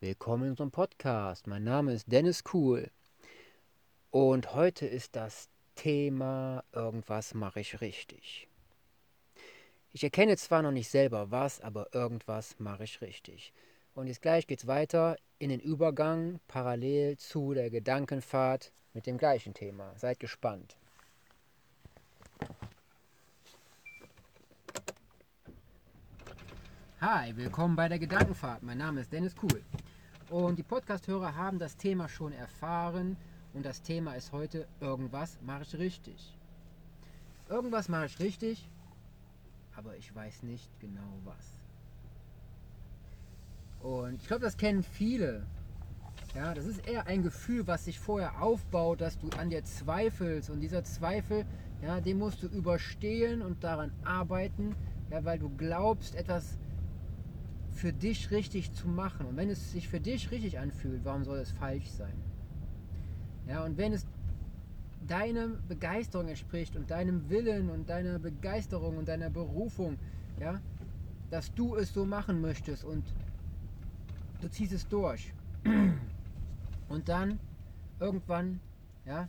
Willkommen 0.00 0.44
in 0.44 0.50
unserem 0.50 0.70
Podcast. 0.70 1.48
Mein 1.48 1.64
Name 1.64 1.92
ist 1.92 2.04
Dennis 2.06 2.44
Kuhl 2.44 2.88
und 4.12 4.54
heute 4.54 4.86
ist 4.86 5.16
das 5.16 5.48
Thema 5.74 6.62
Irgendwas 6.72 7.34
mache 7.34 7.58
ich 7.58 7.80
richtig. 7.80 8.46
Ich 9.92 10.04
erkenne 10.04 10.36
zwar 10.36 10.62
noch 10.62 10.70
nicht 10.70 10.88
selber 10.88 11.32
was, 11.32 11.60
aber 11.60 11.92
irgendwas 11.92 12.60
mache 12.60 12.84
ich 12.84 13.00
richtig. 13.00 13.52
Und 13.96 14.06
jetzt 14.06 14.22
gleich 14.22 14.46
geht 14.46 14.60
es 14.60 14.68
weiter 14.68 15.16
in 15.40 15.48
den 15.48 15.58
Übergang 15.58 16.38
parallel 16.46 17.16
zu 17.16 17.52
der 17.52 17.68
Gedankenfahrt 17.68 18.72
mit 18.94 19.04
dem 19.04 19.18
gleichen 19.18 19.52
Thema. 19.52 19.94
Seid 19.96 20.20
gespannt. 20.20 20.76
Hi, 27.00 27.36
willkommen 27.36 27.74
bei 27.74 27.88
der 27.88 27.98
Gedankenfahrt. 27.98 28.62
Mein 28.62 28.78
Name 28.78 29.00
ist 29.00 29.12
Dennis 29.12 29.34
Kuhl. 29.34 29.64
Und 30.30 30.58
die 30.58 30.62
Podcast-Hörer 30.62 31.36
haben 31.36 31.58
das 31.58 31.76
Thema 31.76 32.06
schon 32.08 32.32
erfahren. 32.32 33.16
Und 33.54 33.64
das 33.64 33.80
Thema 33.80 34.14
ist 34.14 34.32
heute, 34.32 34.68
irgendwas 34.78 35.38
mache 35.40 35.62
ich 35.62 35.74
richtig. 35.78 36.36
Irgendwas 37.48 37.88
mache 37.88 38.06
ich 38.06 38.20
richtig, 38.20 38.68
aber 39.74 39.96
ich 39.96 40.14
weiß 40.14 40.42
nicht 40.42 40.68
genau 40.80 41.18
was. 41.24 41.58
Und 43.80 44.20
ich 44.20 44.26
glaube, 44.26 44.42
das 44.42 44.58
kennen 44.58 44.82
viele. 44.82 45.46
Ja, 46.34 46.52
das 46.52 46.66
ist 46.66 46.86
eher 46.86 47.06
ein 47.06 47.22
Gefühl, 47.22 47.66
was 47.66 47.86
sich 47.86 47.98
vorher 47.98 48.42
aufbaut, 48.42 49.00
dass 49.00 49.18
du 49.18 49.30
an 49.38 49.48
dir 49.48 49.64
zweifelst. 49.64 50.50
Und 50.50 50.60
dieser 50.60 50.84
Zweifel, 50.84 51.46
ja, 51.80 52.02
den 52.02 52.18
musst 52.18 52.42
du 52.42 52.48
überstehen 52.48 53.40
und 53.40 53.64
daran 53.64 53.92
arbeiten, 54.04 54.76
ja, 55.10 55.24
weil 55.24 55.38
du 55.38 55.48
glaubst, 55.48 56.14
etwas 56.16 56.58
für 57.78 57.92
dich 57.92 58.30
richtig 58.32 58.72
zu 58.72 58.88
machen. 58.88 59.26
Und 59.26 59.36
wenn 59.36 59.50
es 59.50 59.70
sich 59.70 59.88
für 59.88 60.00
dich 60.00 60.30
richtig 60.32 60.58
anfühlt, 60.58 61.04
warum 61.04 61.24
soll 61.24 61.38
es 61.38 61.52
falsch 61.52 61.88
sein? 61.88 62.14
Ja, 63.46 63.64
und 63.64 63.78
wenn 63.78 63.92
es 63.92 64.04
deiner 65.06 65.48
Begeisterung 65.68 66.28
entspricht 66.28 66.74
und 66.74 66.90
deinem 66.90 67.30
Willen 67.30 67.70
und 67.70 67.88
deiner 67.88 68.18
Begeisterung 68.18 68.98
und 68.98 69.08
deiner 69.08 69.30
Berufung, 69.30 69.96
ja, 70.40 70.60
dass 71.30 71.54
du 71.54 71.76
es 71.76 71.94
so 71.94 72.04
machen 72.04 72.40
möchtest 72.40 72.84
und 72.84 73.04
du 74.40 74.50
ziehst 74.50 74.72
es 74.72 74.86
durch. 74.88 75.32
Und 76.88 77.10
dann 77.10 77.38
irgendwann, 78.00 78.60
ja, 79.04 79.28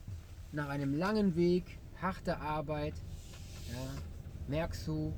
nach 0.53 0.69
einem 0.69 0.93
langen 0.93 1.35
Weg, 1.35 1.65
harter 2.01 2.39
Arbeit, 2.39 2.93
ja, 3.67 4.01
merkst 4.47 4.87
du, 4.87 5.13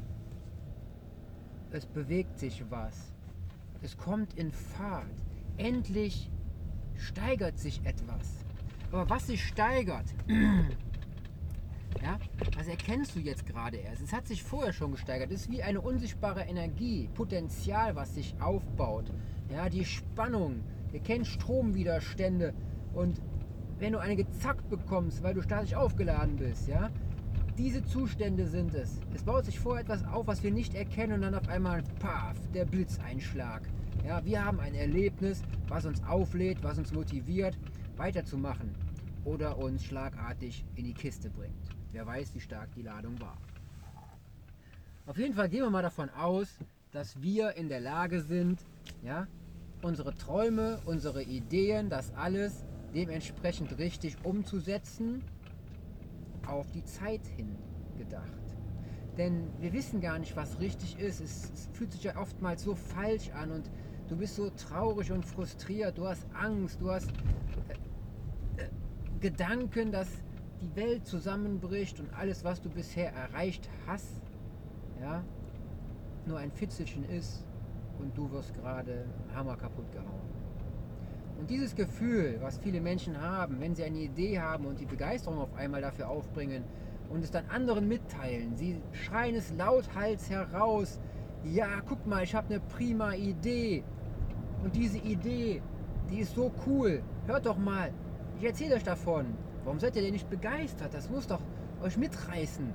es 1.69 1.85
bewegt 1.85 2.39
sich 2.39 2.63
was. 2.71 3.11
Es 3.81 3.97
kommt 3.97 4.35
in 4.35 4.51
Fahrt. 4.51 5.07
Endlich 5.57 6.29
steigert 6.95 7.57
sich 7.57 7.83
etwas. 7.83 8.45
Aber 8.91 9.09
was 9.09 9.27
sich 9.27 9.43
steigert, 9.43 10.05
ja, 12.03 12.19
das 12.55 12.67
erkennst 12.67 13.15
du 13.15 13.19
jetzt 13.19 13.45
gerade 13.45 13.77
erst. 13.77 14.03
Es 14.03 14.13
hat 14.13 14.27
sich 14.27 14.43
vorher 14.43 14.73
schon 14.73 14.91
gesteigert. 14.91 15.31
Es 15.31 15.41
ist 15.41 15.51
wie 15.51 15.63
eine 15.63 15.81
unsichtbare 15.81 16.41
Energie, 16.41 17.09
Potenzial, 17.13 17.95
was 17.95 18.15
sich 18.15 18.35
aufbaut. 18.39 19.11
Ja, 19.49 19.69
die 19.69 19.85
Spannung. 19.85 20.63
Ihr 20.93 20.99
kennt 20.99 21.25
Stromwiderstände 21.25 22.53
und 22.93 23.21
wenn 23.79 23.93
du 23.93 23.99
eine 23.99 24.16
gezackt 24.16 24.69
bekommst, 24.69 25.23
weil 25.23 25.33
du 25.33 25.41
statisch 25.41 25.73
aufgeladen 25.73 26.35
bist, 26.35 26.67
ja, 26.67 26.91
diese 27.61 27.85
Zustände 27.85 28.47
sind 28.47 28.73
es. 28.73 28.99
Es 29.13 29.21
baut 29.21 29.45
sich 29.45 29.59
vor 29.59 29.77
etwas 29.77 30.03
auf, 30.05 30.25
was 30.25 30.41
wir 30.41 30.49
nicht 30.49 30.73
erkennen 30.73 31.13
und 31.13 31.21
dann 31.21 31.35
auf 31.35 31.47
einmal, 31.47 31.83
paf, 31.99 32.35
der 32.55 32.65
Blitzeinschlag. 32.65 33.61
Ja, 34.03 34.25
wir 34.25 34.43
haben 34.43 34.59
ein 34.59 34.73
Erlebnis, 34.73 35.43
was 35.67 35.85
uns 35.85 36.03
auflädt, 36.03 36.63
was 36.63 36.79
uns 36.79 36.91
motiviert, 36.91 37.55
weiterzumachen 37.97 38.73
oder 39.25 39.59
uns 39.59 39.83
schlagartig 39.83 40.65
in 40.75 40.85
die 40.85 40.93
Kiste 40.95 41.29
bringt. 41.29 41.53
Wer 41.91 42.07
weiß, 42.07 42.33
wie 42.33 42.39
stark 42.39 42.73
die 42.73 42.81
Ladung 42.81 43.21
war. 43.21 43.38
Auf 45.05 45.19
jeden 45.19 45.35
Fall 45.35 45.50
gehen 45.50 45.61
wir 45.61 45.69
mal 45.69 45.83
davon 45.83 46.09
aus, 46.09 46.57
dass 46.91 47.21
wir 47.21 47.53
in 47.57 47.69
der 47.69 47.79
Lage 47.79 48.21
sind, 48.21 48.59
ja, 49.03 49.27
unsere 49.83 50.17
Träume, 50.17 50.79
unsere 50.85 51.21
Ideen, 51.21 51.89
das 51.89 52.11
alles 52.16 52.66
dementsprechend 52.95 53.77
richtig 53.77 54.17
umzusetzen 54.23 55.21
auf 56.51 56.72
die 56.72 56.84
Zeit 56.84 57.25
hin 57.35 57.56
gedacht. 57.97 58.28
Denn 59.17 59.47
wir 59.59 59.73
wissen 59.73 60.01
gar 60.01 60.17
nicht, 60.19 60.35
was 60.35 60.59
richtig 60.59 60.97
ist. 61.00 61.19
Es, 61.22 61.51
es, 61.53 61.69
fühlt 61.73 61.91
sich 61.91 62.03
ja 62.03 62.16
oftmals 62.17 62.63
so 62.63 62.75
falsch 62.75 63.29
an 63.31 63.51
und 63.51 63.69
du 64.07 64.16
bist 64.16 64.35
so 64.35 64.50
traurig 64.51 65.12
und 65.12 65.25
frustriert. 65.25 65.97
Du 65.97 66.07
hast 66.07 66.25
Angst, 66.34 66.79
du 66.81 66.91
hast 66.91 67.09
äh, 68.57 68.63
äh, 68.63 68.69
Gedanken, 69.19 69.91
dass 69.91 70.07
die 70.62 70.75
Welt 70.75 71.06
zusammenbricht 71.06 72.00
und 72.00 72.13
alles, 72.13 72.44
was 72.44 72.62
du 72.62 72.69
bisher 72.69 73.12
erreicht 73.13 73.69
hast, 73.88 74.22
ja, 75.01 75.23
nur 76.25 76.38
ein 76.38 76.51
Fitzelchen 76.51 77.03
ist 77.09 77.45
und 78.00 78.16
du 78.18 78.31
wirst 78.31 78.53
gerade 78.53 79.06
Hammer 79.33 79.57
kaputt 79.57 79.91
gehauen. 79.91 80.41
Und 81.41 81.50
dieses 81.50 81.75
Gefühl, 81.75 82.38
was 82.40 82.59
viele 82.59 82.79
Menschen 82.79 83.19
haben, 83.19 83.59
wenn 83.59 83.74
sie 83.74 83.84
eine 83.84 83.97
Idee 83.97 84.40
haben 84.40 84.68
und 84.68 84.79
die 84.79 84.85
Begeisterung 84.85 85.40
auf 85.40 85.52
einmal 85.56 85.81
dafür 85.81 86.07
aufbringen 86.07 86.63
und 87.09 87.24
es 87.24 87.31
dann 87.31 87.46
anderen 87.50 87.88
mitteilen, 87.88 88.56
sie 88.56 88.79
schreien 88.91 89.34
es 89.34 89.51
lauthals 89.57 90.30
heraus, 90.30 91.00
ja, 91.44 91.81
guck 91.90 92.06
mal, 92.06 92.24
ich 92.24 92.35
habe 92.35 92.47
eine 92.53 92.59
prima 92.59 93.16
Idee. 93.16 93.84
Und 94.63 94.75
diese 94.75 95.00
Idee, 95.00 95.63
die 96.12 96.19
ist 96.19 96.35
so 96.35 96.51
cool. 96.68 97.01
Hört 97.25 97.47
doch 97.47 97.57
mal, 97.57 97.91
ich 98.38 98.46
erzähle 98.46 98.75
euch 98.75 98.84
davon. 98.84 99.25
Warum 99.63 99.80
seid 99.80 99.96
ihr 99.96 100.03
denn 100.03 100.13
nicht 100.13 100.30
begeistert? 100.30 100.94
Das 100.94 101.09
muss 101.09 101.25
doch 101.25 101.41
euch 101.81 101.97
mitreißen. 101.97 102.72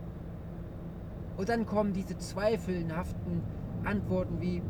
Und 1.37 1.49
dann 1.49 1.67
kommen 1.67 1.93
diese 1.93 2.19
zweifelhaften 2.19 3.43
Antworten 3.85 4.41
wie, 4.41 4.61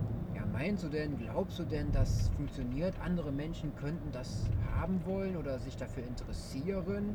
meinst 0.57 0.83
du 0.85 0.89
denn, 0.89 1.19
glaubst 1.19 1.59
du 1.59 1.65
denn, 1.65 1.93
das 1.93 2.31
funktioniert? 2.31 2.95
Andere 3.05 3.31
Menschen 3.31 3.75
könnten 3.77 4.11
das 4.11 4.49
haben 4.75 5.05
wollen 5.05 5.37
oder 5.37 5.59
sich 5.59 5.77
dafür 5.77 6.05
interessieren? 6.05 7.15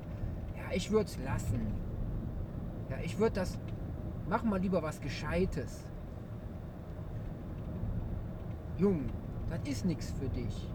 Ja, 0.55 0.75
ich 0.75 0.91
würde 0.91 1.05
es 1.05 1.17
lassen. 1.25 1.65
Ja, 2.91 2.97
ich 3.03 3.17
würde 3.17 3.35
das, 3.35 3.57
mach 4.29 4.43
mal 4.43 4.59
lieber 4.59 4.83
was 4.83 5.01
Gescheites. 5.01 5.85
Jung, 8.77 9.05
das 9.49 9.59
ist 9.67 9.85
nichts 9.85 10.13
für 10.19 10.29
dich. 10.29 10.69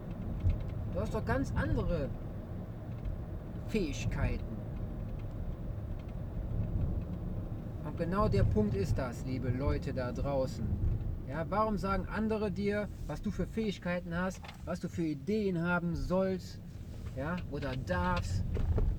Du 0.93 1.01
hast 1.01 1.15
doch 1.15 1.25
ganz 1.25 1.53
andere 1.55 2.09
Fähigkeiten. 3.69 4.57
Und 7.85 7.97
genau 7.97 8.29
der 8.29 8.43
Punkt 8.43 8.75
ist 8.75 8.99
das, 8.99 9.25
liebe 9.25 9.51
Leute 9.51 9.95
da 9.95 10.11
draußen. 10.11 10.86
Ja, 11.27 11.45
warum 11.51 11.77
sagen 11.77 12.07
andere 12.07 12.53
dir, 12.53 12.89
was 13.09 13.21
du 13.21 13.33
für 13.33 13.47
Fähigkeiten 13.47 14.17
hast, 14.17 14.41
was 14.65 14.79
du 14.79 14.89
für 14.89 15.03
Ideen 15.03 15.61
haben 15.61 15.97
sollst, 15.97 16.61
ja, 17.17 17.43
oder 17.51 17.75
darfst, 17.75 18.45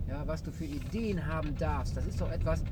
ja, 0.07 0.27
was 0.27 0.43
du 0.43 0.51
für 0.51 0.65
Ideen 0.65 1.25
haben 1.25 1.57
darfst? 1.57 1.95
Das 1.95 2.05
ist 2.05 2.19
doch 2.19 2.29
etwas 2.29 2.65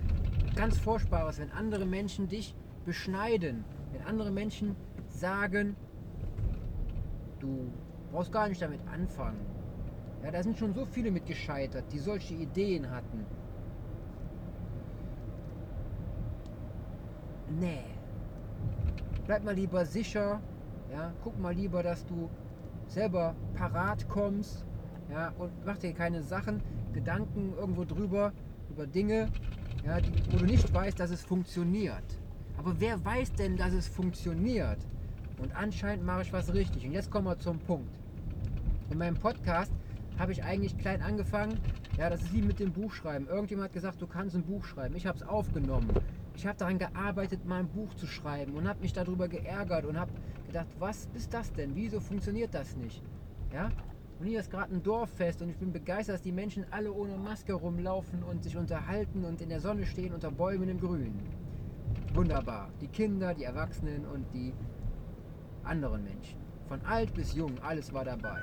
ganz 0.55 0.77
Furchtbares, 0.77 1.39
wenn 1.39 1.51
andere 1.51 1.85
Menschen 1.85 2.27
dich 2.27 2.53
beschneiden, 2.83 3.63
wenn 3.94 4.01
andere 4.01 4.31
Menschen 4.31 4.75
sagen, 5.07 5.77
du 7.39 7.71
brauchst 8.11 8.33
gar 8.33 8.49
nicht 8.49 8.61
damit 8.61 8.81
anfangen. 8.88 9.45
Ja, 10.21 10.31
da 10.31 10.44
sind 10.44 10.57
schon 10.57 10.73
so 10.73 10.85
viele 10.85 11.11
mit 11.11 11.25
gescheitert, 11.27 11.85
die 11.94 11.99
solche 11.99 12.33
Ideen 12.33 12.89
hatten. 12.89 13.25
Nee 17.47 17.94
bleib 19.25 19.44
mal 19.44 19.56
lieber 19.56 19.86
sicher, 19.86 20.41
ja, 20.91 21.12
guck 21.24 21.40
mal 21.40 21.53
lieber, 21.53 21.81
dass 21.81 22.06
du 22.06 22.30
selber 22.88 23.36
parat 23.56 24.07
kommst, 24.07 24.66
ja, 25.10 25.33
und 25.38 25.51
mach 25.66 25.77
dir 25.77 25.94
keine 25.94 26.22
Sachen, 26.22 26.62
Gedanken 26.94 27.54
irgendwo 27.57 27.86
drüber, 27.86 28.33
über 28.69 28.86
Dinge, 28.86 29.30
ja, 29.86 30.00
die, 30.00 30.12
wo 30.31 30.38
du 30.38 30.45
nicht 30.45 30.72
weißt, 30.74 31.00
dass 31.00 31.12
es 31.12 31.24
funktioniert. 31.24 32.04
Aber 32.57 32.80
wer 32.80 33.04
weiß 33.04 33.33
denn, 33.33 33.57
dass 33.57 33.74
es 33.74 33.88
funktioniert? 33.88 34.80
Und 35.39 35.56
anscheinend 35.56 36.06
mache 36.06 36.21
ich 36.21 36.31
was 36.31 36.54
richtig. 36.54 36.86
Und 36.86 36.94
jetzt 36.94 37.12
kommen 37.12 37.28
wir 37.28 37.38
zum 37.38 37.60
Punkt. 37.60 37.94
In 38.89 38.98
meinem 38.98 39.18
Podcast 39.18 39.71
habe 40.18 40.31
ich 40.31 40.44
eigentlich 40.44 40.78
klein 40.78 41.01
angefangen. 41.01 41.60
Ja, 41.98 42.10
das 42.10 42.21
ist 42.21 42.33
wie 42.33 42.42
mit 42.42 42.60
dem 42.60 42.71
Buchschreiben. 42.71 43.28
Irgendjemand 43.28 43.69
hat 43.69 43.74
gesagt, 43.74 44.01
du 44.01 44.07
kannst 44.07 44.36
ein 44.36 44.44
Buch 44.44 44.63
schreiben. 44.63 44.95
Ich 44.95 45.06
habe 45.06 45.18
es 45.18 45.24
aufgenommen 45.24 45.89
ich 46.35 46.45
habe 46.45 46.57
daran 46.57 46.77
gearbeitet, 46.77 47.45
mal 47.45 47.59
ein 47.59 47.67
Buch 47.67 47.93
zu 47.93 48.07
schreiben 48.07 48.55
und 48.55 48.67
habe 48.67 48.81
mich 48.81 48.93
darüber 48.93 49.27
geärgert 49.27 49.85
und 49.85 49.97
habe 49.97 50.11
gedacht, 50.45 50.67
was 50.79 51.07
ist 51.13 51.33
das 51.33 51.51
denn? 51.53 51.75
Wieso 51.75 51.99
funktioniert 51.99 52.53
das 52.53 52.75
nicht? 52.75 53.01
Ja? 53.53 53.71
Und 54.19 54.27
hier 54.27 54.39
ist 54.39 54.49
gerade 54.49 54.73
ein 54.73 54.83
Dorffest 54.83 55.41
und 55.41 55.49
ich 55.49 55.57
bin 55.57 55.73
begeistert, 55.73 56.15
dass 56.15 56.21
die 56.21 56.31
Menschen 56.31 56.65
alle 56.71 56.91
ohne 56.91 57.17
Maske 57.17 57.53
rumlaufen 57.53 58.23
und 58.23 58.43
sich 58.43 58.55
unterhalten 58.55 59.25
und 59.25 59.41
in 59.41 59.49
der 59.49 59.59
Sonne 59.59 59.85
stehen 59.85 60.13
unter 60.13 60.31
Bäumen 60.31 60.69
im 60.69 60.79
Grün. 60.79 61.19
Wunderbar. 62.13 62.69
Die 62.79 62.87
Kinder, 62.87 63.33
die 63.33 63.43
Erwachsenen 63.43 64.05
und 64.05 64.25
die 64.33 64.53
anderen 65.63 66.03
Menschen. 66.03 66.39
Von 66.67 66.81
alt 66.85 67.13
bis 67.13 67.33
jung, 67.33 67.51
alles 67.61 67.93
war 67.93 68.05
dabei. 68.05 68.41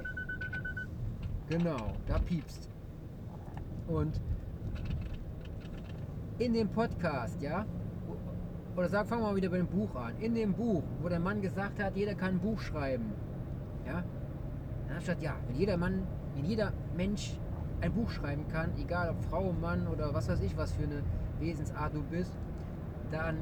Genau, 1.49 1.95
da 2.07 2.19
piepst. 2.19 2.69
Und 3.87 4.21
in 6.39 6.53
dem 6.53 6.69
Podcast, 6.69 7.41
ja, 7.41 7.65
oder 8.77 8.89
sag, 8.89 9.07
fangen 9.07 9.23
wir 9.23 9.29
mal 9.29 9.37
wieder 9.37 9.51
bei 9.51 9.59
dem 9.59 9.67
Buch 9.67 9.95
an. 9.95 10.15
In 10.19 10.35
dem 10.35 10.55
Buch, 10.55 10.83
wo 11.01 11.09
der 11.09 11.21
Mann 11.21 11.43
gesagt 11.43 11.83
hat, 11.83 11.97
jeder 11.97 12.15
kann 12.15 12.35
ein 12.35 12.41
Buch 12.41 12.59
schreiben, 12.59 13.13
ja, 13.87 14.03
dann 14.87 14.97
hat 14.97 15.01
gesagt, 15.01 15.23
ja, 15.23 15.35
wenn 15.47 15.57
jeder 15.57 15.77
Mann, 15.77 16.07
wenn 16.35 16.45
jeder 16.45 16.73
Mensch 16.97 17.39
ein 17.81 17.93
Buch 17.93 18.11
schreiben 18.11 18.47
kann, 18.49 18.71
egal 18.79 19.11
ob 19.11 19.23
Frau, 19.25 19.53
Mann 19.53 19.87
oder 19.89 20.15
was 20.15 20.29
weiß 20.29 20.41
ich, 20.41 20.57
was 20.57 20.73
für 20.73 20.85
eine 20.85 21.03
Wesensart 21.41 21.95
du 21.95 22.03
bist, 22.03 22.33
dann 23.11 23.39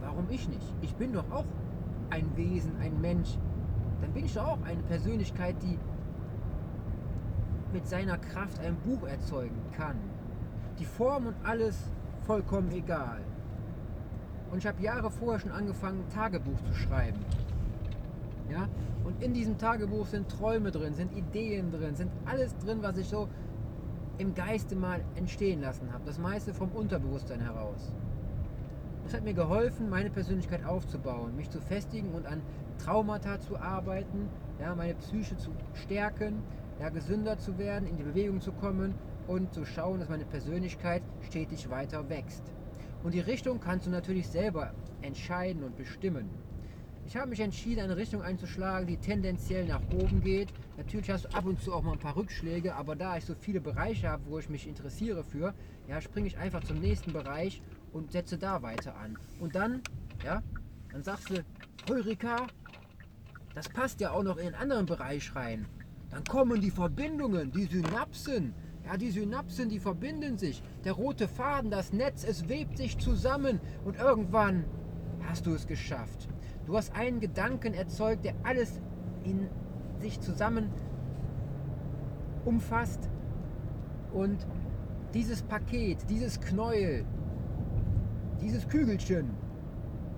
warum 0.00 0.26
ich 0.30 0.48
nicht? 0.48 0.74
Ich 0.82 0.94
bin 0.94 1.12
doch 1.12 1.30
auch 1.30 1.44
ein 2.10 2.36
Wesen, 2.36 2.72
ein 2.80 3.00
Mensch. 3.00 3.38
Dann 4.00 4.12
bin 4.12 4.24
ich 4.24 4.34
doch 4.34 4.46
auch 4.46 4.62
eine 4.64 4.82
Persönlichkeit, 4.82 5.56
die 5.62 5.78
mit 7.72 7.86
seiner 7.86 8.18
Kraft 8.18 8.58
ein 8.60 8.76
Buch 8.76 9.06
erzeugen 9.06 9.56
kann. 9.76 9.96
Die 10.78 10.84
Form 10.84 11.26
und 11.26 11.36
alles 11.44 11.90
vollkommen 12.30 12.70
egal. 12.70 13.18
Und 14.52 14.58
ich 14.58 14.66
habe 14.68 14.80
Jahre 14.80 15.10
vorher 15.10 15.40
schon 15.40 15.50
angefangen, 15.50 16.04
Tagebuch 16.14 16.60
zu 16.64 16.72
schreiben. 16.74 17.18
Ja? 18.48 18.68
Und 19.02 19.20
in 19.20 19.34
diesem 19.34 19.58
Tagebuch 19.58 20.06
sind 20.06 20.28
Träume 20.28 20.70
drin, 20.70 20.94
sind 20.94 21.12
Ideen 21.12 21.72
drin, 21.72 21.96
sind 21.96 22.12
alles 22.26 22.56
drin, 22.58 22.78
was 22.82 22.96
ich 22.98 23.08
so 23.08 23.28
im 24.18 24.32
Geiste 24.32 24.76
mal 24.76 25.00
entstehen 25.16 25.60
lassen 25.60 25.92
habe. 25.92 26.04
Das 26.06 26.20
meiste 26.20 26.54
vom 26.54 26.70
Unterbewusstsein 26.70 27.40
heraus. 27.40 27.92
Das 29.02 29.14
hat 29.14 29.24
mir 29.24 29.34
geholfen, 29.34 29.90
meine 29.90 30.10
Persönlichkeit 30.10 30.64
aufzubauen, 30.64 31.34
mich 31.34 31.50
zu 31.50 31.60
festigen 31.60 32.12
und 32.12 32.26
an 32.26 32.42
Traumata 32.78 33.40
zu 33.40 33.58
arbeiten, 33.58 34.28
ja, 34.60 34.76
meine 34.76 34.94
Psyche 34.94 35.36
zu 35.36 35.50
stärken, 35.74 36.44
ja, 36.78 36.90
gesünder 36.90 37.38
zu 37.38 37.58
werden, 37.58 37.88
in 37.88 37.96
die 37.96 38.04
Bewegung 38.04 38.40
zu 38.40 38.52
kommen 38.52 38.94
und 39.30 39.54
zu 39.54 39.64
schauen, 39.64 40.00
dass 40.00 40.08
meine 40.08 40.24
Persönlichkeit 40.24 41.04
stetig 41.22 41.70
weiter 41.70 42.08
wächst. 42.08 42.42
Und 43.04 43.14
die 43.14 43.20
Richtung 43.20 43.60
kannst 43.60 43.86
du 43.86 43.90
natürlich 43.90 44.26
selber 44.26 44.74
entscheiden 45.02 45.62
und 45.62 45.76
bestimmen. 45.76 46.28
Ich 47.06 47.16
habe 47.16 47.30
mich 47.30 47.38
entschieden, 47.38 47.80
eine 47.80 47.96
Richtung 47.96 48.22
einzuschlagen, 48.22 48.88
die 48.88 48.96
tendenziell 48.96 49.66
nach 49.66 49.82
oben 49.94 50.20
geht. 50.20 50.48
Natürlich 50.76 51.10
hast 51.10 51.26
du 51.26 51.28
ab 51.30 51.44
und 51.44 51.62
zu 51.62 51.72
auch 51.72 51.82
mal 51.82 51.92
ein 51.92 51.98
paar 52.00 52.16
Rückschläge, 52.16 52.74
aber 52.74 52.96
da 52.96 53.16
ich 53.16 53.24
so 53.24 53.34
viele 53.38 53.60
Bereiche 53.60 54.08
habe, 54.08 54.24
wo 54.26 54.40
ich 54.40 54.48
mich 54.48 54.66
interessiere 54.66 55.22
für, 55.22 55.54
ja, 55.88 56.00
springe 56.00 56.26
ich 56.26 56.36
einfach 56.36 56.64
zum 56.64 56.80
nächsten 56.80 57.12
Bereich 57.12 57.62
und 57.92 58.10
setze 58.10 58.36
da 58.36 58.62
weiter 58.62 58.96
an. 58.96 59.16
Und 59.38 59.54
dann, 59.54 59.80
ja, 60.24 60.42
dann 60.92 61.04
sagst 61.04 61.30
du, 61.30 61.44
Ulrika, 61.88 62.48
das 63.54 63.68
passt 63.68 64.00
ja 64.00 64.10
auch 64.10 64.24
noch 64.24 64.38
in 64.38 64.46
einen 64.46 64.54
anderen 64.56 64.86
Bereich 64.86 65.36
rein. 65.36 65.66
Dann 66.10 66.24
kommen 66.24 66.60
die 66.60 66.72
Verbindungen, 66.72 67.52
die 67.52 67.66
Synapsen. 67.66 68.54
Ja, 68.90 68.96
die 68.96 69.12
Synapsen, 69.12 69.68
die 69.68 69.78
verbinden 69.78 70.36
sich. 70.36 70.64
Der 70.82 70.94
rote 70.94 71.28
Faden, 71.28 71.70
das 71.70 71.92
Netz, 71.92 72.24
es 72.24 72.48
webt 72.48 72.76
sich 72.76 72.98
zusammen 72.98 73.60
und 73.84 73.96
irgendwann 73.96 74.64
hast 75.28 75.46
du 75.46 75.54
es 75.54 75.68
geschafft. 75.68 76.28
Du 76.66 76.76
hast 76.76 76.92
einen 76.96 77.20
Gedanken 77.20 77.72
erzeugt, 77.72 78.24
der 78.24 78.34
alles 78.42 78.80
in 79.22 79.48
sich 80.00 80.18
zusammen 80.18 80.70
umfasst 82.44 83.08
und 84.12 84.44
dieses 85.14 85.42
Paket, 85.42 85.98
dieses 86.08 86.40
Knäuel, 86.40 87.04
dieses 88.40 88.66
Kügelchen, 88.66 89.30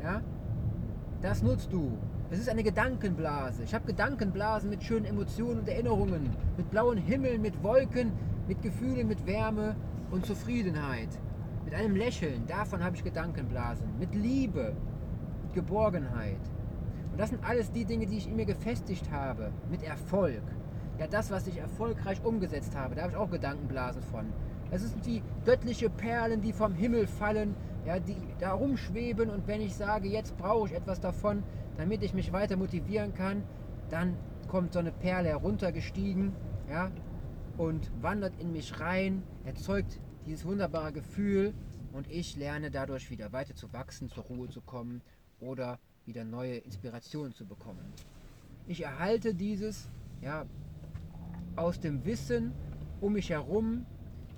ja, 0.03 0.23
das 1.21 1.43
nutzt 1.43 1.71
du. 1.75 1.99
Es 2.31 2.39
ist 2.39 2.49
eine 2.49 2.63
Gedankenblase. 2.63 3.65
Ich 3.65 3.75
habe 3.75 3.85
Gedankenblasen 3.85 4.71
mit 4.71 4.83
schönen 4.83 5.05
Emotionen 5.05 5.59
und 5.61 5.69
Erinnerungen, 5.69 6.31
mit 6.57 6.71
blauen 6.71 6.97
Himmeln, 6.97 7.43
mit 7.43 7.63
Wolken, 7.63 8.13
mit 8.49 8.63
Gefühlen, 8.63 9.09
mit 9.09 9.27
Wärme 9.27 9.77
und 10.11 10.27
Zufriedenheit, 10.27 11.09
mit 11.65 11.75
einem 11.75 11.97
Lächeln. 11.97 12.47
Davon 12.47 12.83
habe 12.83 12.97
ich 12.97 13.05
Gedankenblasen, 13.05 13.99
mit 13.99 14.15
Liebe, 14.15 14.75
mit 15.45 15.55
Geborgenheit. 15.55 16.41
Und 17.13 17.21
das 17.21 17.31
sind 17.31 17.45
alles 17.45 17.71
die 17.71 17.85
Dinge, 17.85 18.07
die 18.07 18.19
ich 18.19 18.29
in 18.29 18.37
mir 18.37 18.47
gefestigt 18.47 19.11
habe, 19.11 19.53
mit 19.71 19.83
Erfolg. 19.83 20.43
Ja, 20.99 21.07
das, 21.07 21.31
was 21.31 21.47
ich 21.47 21.59
erfolgreich 21.59 22.25
umgesetzt 22.25 22.77
habe, 22.77 22.95
da 22.95 23.03
habe 23.03 23.13
ich 23.13 23.19
auch 23.19 23.31
Gedankenblasen 23.31 24.03
von. 24.03 24.27
Es 24.71 24.83
sind 24.83 25.05
wie 25.07 25.23
göttliche 25.45 25.91
Perlen, 25.91 26.41
die 26.41 26.53
vom 26.53 26.75
Himmel 26.75 27.07
fallen, 27.07 27.55
ja, 27.85 27.99
die 27.99 28.17
da 28.39 28.53
rumschweben 28.53 29.29
und 29.29 29.47
wenn 29.47 29.61
ich 29.61 29.75
sage, 29.75 30.09
jetzt 30.09 30.37
brauche 30.39 30.69
ich 30.69 30.75
etwas 30.75 31.01
davon, 31.01 31.43
damit 31.77 32.03
ich 32.03 32.15
mich 32.15 32.33
weiter 32.33 32.57
motivieren 32.57 33.13
kann, 33.15 33.43
dann 33.91 34.17
kommt 34.49 34.73
so 34.73 34.79
eine 34.79 34.93
Perle 34.93 35.31
heruntergestiegen, 35.31 36.33
ja, 36.71 36.91
und 37.57 37.91
wandert 38.03 38.39
in 38.41 38.53
mich 38.53 38.81
rein, 38.81 39.23
erzeugt 39.45 40.01
dieses 40.27 40.45
wunderbare 40.45 40.93
Gefühl 40.93 41.55
und 41.93 42.11
ich 42.11 42.37
lerne 42.37 42.71
dadurch 42.71 43.11
wieder 43.11 43.33
weiter 43.33 43.55
zu 43.55 43.73
wachsen, 43.73 44.09
zur 44.09 44.25
Ruhe 44.25 44.49
zu 44.49 44.61
kommen 44.61 45.03
oder 45.41 45.79
wieder 46.07 46.25
neue 46.25 46.57
Inspirationen 46.57 47.35
zu 47.35 47.47
bekommen. 47.47 47.93
Ich 48.67 48.83
erhalte 48.83 49.35
dieses 49.35 49.91
ja, 50.21 50.47
aus 51.57 51.81
dem 51.81 52.05
Wissen 52.05 52.53
um 53.01 53.15
mich 53.15 53.31
herum, 53.31 53.85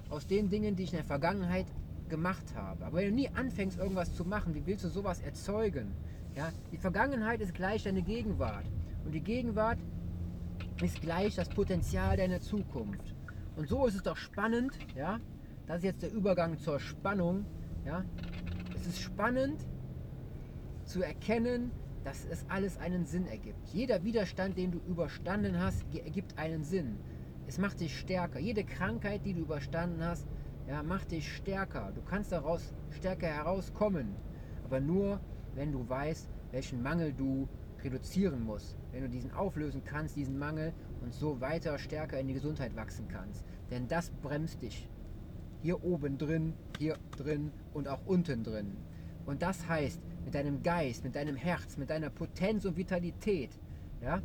aus 0.09 0.27
den 0.27 0.49
Dingen, 0.49 0.77
die 0.77 0.85
ich 0.85 0.93
in 0.93 0.99
der 0.99 1.05
Vergangenheit 1.05 1.67
gemacht 2.09 2.55
habe. 2.55 2.85
Aber 2.85 2.99
wenn 2.99 3.11
du 3.11 3.15
nie 3.15 3.29
anfängst, 3.29 3.79
irgendwas 3.79 4.15
zu 4.15 4.25
machen, 4.25 4.55
wie 4.55 4.67
willst 4.67 4.85
du 4.85 4.89
sowas 4.89 5.21
erzeugen? 5.21 5.93
Ja? 6.35 6.51
Die 6.73 6.77
Vergangenheit 6.77 7.41
ist 7.41 7.55
gleich 7.55 7.85
deine 7.85 8.03
Gegenwart. 8.03 8.67
Und 9.05 9.13
die 9.13 9.21
Gegenwart 9.21 9.79
ist 10.85 11.01
gleich 11.01 11.35
das 11.35 11.49
Potenzial 11.49 12.17
deiner 12.17 12.41
Zukunft. 12.41 13.15
Und 13.57 13.69
so 13.69 13.87
ist 13.87 13.95
es 13.95 14.03
doch 14.03 14.17
spannend, 14.17 14.79
ja? 14.95 15.19
Das 15.67 15.79
ist 15.79 15.85
jetzt 15.85 16.03
der 16.03 16.13
Übergang 16.13 16.59
zur 16.59 16.79
Spannung, 16.79 17.47
ja? 17.87 18.05
Es 18.75 18.87
ist 18.87 19.01
spannend 19.01 19.67
zu 20.85 21.03
erkennen, 21.03 21.71
dass 22.05 22.27
es 22.27 22.45
alles 22.51 22.77
einen 22.77 23.07
Sinn 23.07 23.27
ergibt. 23.27 23.69
Jeder 23.69 24.05
Widerstand, 24.05 24.59
den 24.59 24.73
du 24.73 24.79
überstanden 24.87 25.59
hast, 25.59 25.87
ergibt 25.95 26.37
einen 26.37 26.65
Sinn. 26.65 26.99
Es 27.47 27.57
macht 27.57 27.81
dich 27.81 27.99
stärker. 27.99 28.39
Jede 28.39 28.65
Krankheit, 28.65 29.25
die 29.25 29.33
du 29.33 29.41
überstanden 29.41 30.05
hast, 30.05 30.27
ja, 30.69 30.83
macht 30.83 31.13
dich 31.13 31.35
stärker. 31.35 31.93
Du 31.95 32.03
kannst 32.03 32.33
daraus 32.33 32.75
stärker 32.91 33.29
herauskommen. 33.29 34.15
Aber 34.65 34.81
nur, 34.81 35.21
wenn 35.55 35.73
du 35.73 35.89
weißt, 35.89 36.29
welchen 36.53 36.83
Mangel 36.83 37.15
du 37.15 37.49
reduzieren 37.83 38.45
musst. 38.45 38.77
Wenn 38.95 39.03
du 39.03 39.09
diesen 39.09 39.33
auflösen 39.33 39.83
kannst, 39.85 40.15
diesen 40.15 40.39
Mangel, 40.39 40.73
und 41.03 41.13
so 41.13 41.41
weiter 41.41 41.79
stärker 41.79 42.19
in 42.19 42.29
die 42.29 42.35
Gesundheit 42.35 42.77
wachsen 42.77 43.09
kannst. 43.09 43.45
Denn 43.71 43.89
das 43.89 44.11
bremst 44.23 44.63
dich. 44.63 44.89
Hier 45.63 45.83
oben 45.83 46.17
drin, 46.17 46.55
hier 46.79 46.97
drin 47.17 47.51
und 47.73 47.89
auch 47.89 48.07
unten 48.07 48.45
drin. 48.45 48.77
Und 49.27 49.43
das 49.43 49.69
heißt, 49.69 50.01
mit 50.25 50.35
deinem 50.35 50.63
Geist, 50.63 51.03
mit 51.03 51.17
deinem 51.17 51.35
Herz, 51.35 51.77
mit 51.77 51.91
deiner 51.91 52.09
Potenz 52.09 52.65
und 52.65 52.77
Vitalität, 52.77 53.51
ja, 54.01 54.23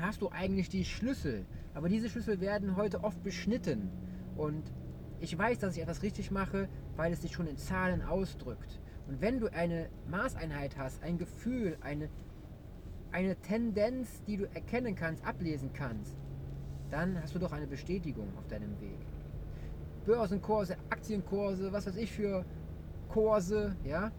hast 0.00 0.22
du 0.22 0.30
eigentlich 0.30 0.70
die 0.70 0.86
Schlüssel. 0.86 1.44
Aber 1.74 1.88
diese 1.88 2.08
Schlüssel 2.08 2.40
werden 2.40 2.76
heute 2.76 3.04
oft 3.04 3.22
beschnitten. 3.22 3.90
Und 4.36 4.72
ich 5.20 5.36
weiß, 5.36 5.58
dass 5.58 5.76
ich 5.76 5.82
etwas 5.82 6.02
richtig 6.02 6.30
mache, 6.30 6.68
weil 6.96 7.12
es 7.12 7.20
sich 7.20 7.32
schon 7.32 7.46
in 7.46 7.58
Zahlen 7.58 8.00
ausdrückt. 8.00 8.80
Und 9.06 9.20
wenn 9.20 9.38
du 9.38 9.52
eine 9.52 9.90
Maßeinheit 10.08 10.78
hast, 10.78 11.02
ein 11.02 11.18
Gefühl, 11.18 11.76
eine, 11.82 12.08
eine 13.12 13.36
Tendenz, 13.36 14.22
die 14.24 14.36
du 14.36 14.44
erkennen 14.54 14.94
kannst, 14.94 15.24
ablesen 15.24 15.72
kannst, 15.72 16.16
dann 16.90 17.20
hast 17.22 17.34
du 17.34 17.38
doch 17.38 17.52
eine 17.52 17.66
Bestätigung 17.66 18.28
auf 18.36 18.46
deinem 18.48 18.80
Weg. 18.80 18.98
Börsenkurse, 20.06 20.76
Aktienkurse, 20.90 21.72
was 21.72 21.86
weiß 21.86 21.96
ich 21.96 22.10
für 22.10 22.44
Kurse, 23.08 23.76
ja, 23.84 24.10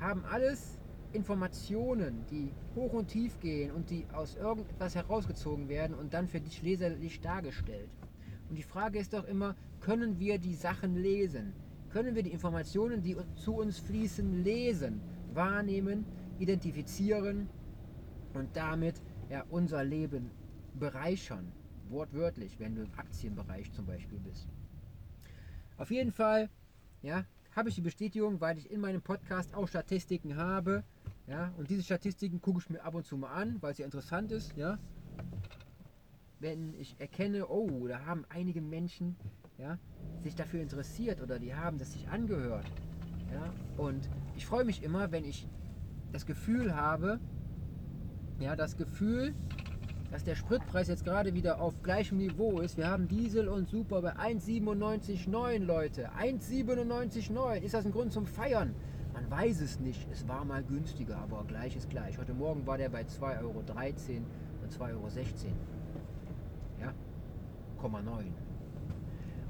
haben 0.00 0.24
alles 0.24 0.78
Informationen, 1.12 2.24
die 2.30 2.52
hoch 2.74 2.92
und 2.94 3.08
tief 3.08 3.38
gehen 3.40 3.70
und 3.72 3.90
die 3.90 4.06
aus 4.12 4.36
irgendetwas 4.36 4.94
herausgezogen 4.94 5.68
werden 5.68 5.94
und 5.94 6.14
dann 6.14 6.26
für 6.26 6.40
dich 6.40 6.62
leserlich 6.62 7.20
dargestellt. 7.20 7.90
Und 8.48 8.56
die 8.56 8.62
Frage 8.62 8.98
ist 8.98 9.12
doch 9.12 9.24
immer, 9.24 9.54
können 9.80 10.18
wir 10.18 10.38
die 10.38 10.54
Sachen 10.54 10.96
lesen? 10.96 11.52
Können 11.90 12.14
wir 12.14 12.22
die 12.22 12.32
Informationen, 12.32 13.02
die 13.02 13.16
zu 13.36 13.54
uns 13.54 13.78
fließen, 13.78 14.42
lesen, 14.42 15.00
wahrnehmen, 15.34 16.06
identifizieren 16.38 17.48
und 18.34 18.48
damit 18.54 19.00
ja, 19.30 19.44
unser 19.48 19.84
Leben 19.84 20.30
bereichern? 20.74 21.52
Wortwörtlich, 21.88 22.58
wenn 22.58 22.74
du 22.74 22.82
im 22.82 22.90
Aktienbereich 22.96 23.72
zum 23.72 23.86
Beispiel 23.86 24.18
bist. 24.20 24.46
Auf 25.76 25.90
jeden 25.90 26.12
Fall, 26.12 26.48
ja, 27.02 27.24
habe 27.54 27.68
ich 27.68 27.74
die 27.74 27.80
Bestätigung, 27.80 28.40
weil 28.40 28.56
ich 28.58 28.70
in 28.70 28.80
meinem 28.80 29.02
Podcast 29.02 29.54
auch 29.54 29.68
Statistiken 29.68 30.36
habe. 30.36 30.84
Ja, 31.26 31.52
und 31.56 31.70
diese 31.70 31.82
Statistiken 31.82 32.40
gucke 32.40 32.60
ich 32.60 32.70
mir 32.70 32.82
ab 32.82 32.94
und 32.94 33.06
zu 33.06 33.16
mal 33.16 33.32
an, 33.32 33.60
weil 33.60 33.72
es 33.72 33.78
ja 33.78 33.84
interessant 33.84 34.32
ist. 34.32 34.56
Ja, 34.56 34.78
wenn 36.42 36.74
ich 36.74 36.96
erkenne, 36.98 37.46
oh, 37.48 37.86
da 37.86 38.04
haben 38.04 38.24
einige 38.28 38.60
Menschen 38.60 39.16
ja, 39.58 39.78
sich 40.22 40.34
dafür 40.34 40.60
interessiert 40.60 41.20
oder 41.20 41.38
die 41.38 41.54
haben 41.54 41.78
das 41.78 41.92
sich 41.92 42.08
angehört. 42.08 42.66
Ja, 43.32 43.52
und 43.76 44.08
ich 44.36 44.44
freue 44.44 44.64
mich 44.64 44.82
immer, 44.82 45.12
wenn 45.12 45.24
ich 45.24 45.46
das 46.12 46.26
Gefühl 46.26 46.74
habe, 46.74 47.20
ja, 48.42 48.56
das 48.56 48.76
Gefühl, 48.76 49.34
dass 50.10 50.24
der 50.24 50.34
Spritpreis 50.34 50.88
jetzt 50.88 51.04
gerade 51.04 51.32
wieder 51.32 51.60
auf 51.60 51.82
gleichem 51.82 52.18
Niveau 52.18 52.60
ist. 52.60 52.76
Wir 52.76 52.88
haben 52.88 53.08
Diesel 53.08 53.48
und 53.48 53.68
Super 53.68 54.02
bei 54.02 54.14
1,97,9 54.16 55.58
Leute. 55.60 56.10
1,97,9. 56.20 57.60
Ist 57.60 57.74
das 57.74 57.86
ein 57.86 57.92
Grund 57.92 58.12
zum 58.12 58.26
Feiern? 58.26 58.74
Man 59.14 59.30
weiß 59.30 59.60
es 59.60 59.78
nicht. 59.80 60.06
Es 60.10 60.26
war 60.28 60.44
mal 60.44 60.62
günstiger, 60.64 61.16
aber 61.18 61.44
gleich 61.44 61.76
ist 61.76 61.88
gleich. 61.88 62.18
Heute 62.18 62.34
Morgen 62.34 62.66
war 62.66 62.78
der 62.78 62.88
bei 62.88 63.02
2,13 63.02 63.40
Euro 63.40 63.58
und 63.58 63.70
2,16 63.70 64.90
Euro. 64.90 65.08
Ja, 66.80 66.92
0,9. 67.80 68.24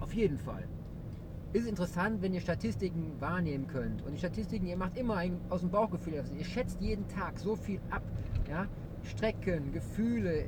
Auf 0.00 0.12
jeden 0.12 0.38
Fall. 0.38 0.64
Ist 1.52 1.66
interessant, 1.66 2.22
wenn 2.22 2.32
ihr 2.32 2.40
Statistiken 2.40 3.20
wahrnehmen 3.20 3.66
könnt. 3.66 4.02
Und 4.02 4.12
die 4.12 4.18
Statistiken, 4.18 4.66
ihr 4.66 4.76
macht 4.76 4.96
immer 4.96 5.22
aus 5.50 5.60
dem 5.60 5.70
Bauchgefühl. 5.70 6.22
Ihr 6.38 6.44
schätzt 6.44 6.80
jeden 6.80 7.06
Tag 7.08 7.38
so 7.38 7.56
viel 7.56 7.80
ab. 7.90 8.02
Ja? 8.52 8.66
Strecken, 9.02 9.72
Gefühle, 9.72 10.44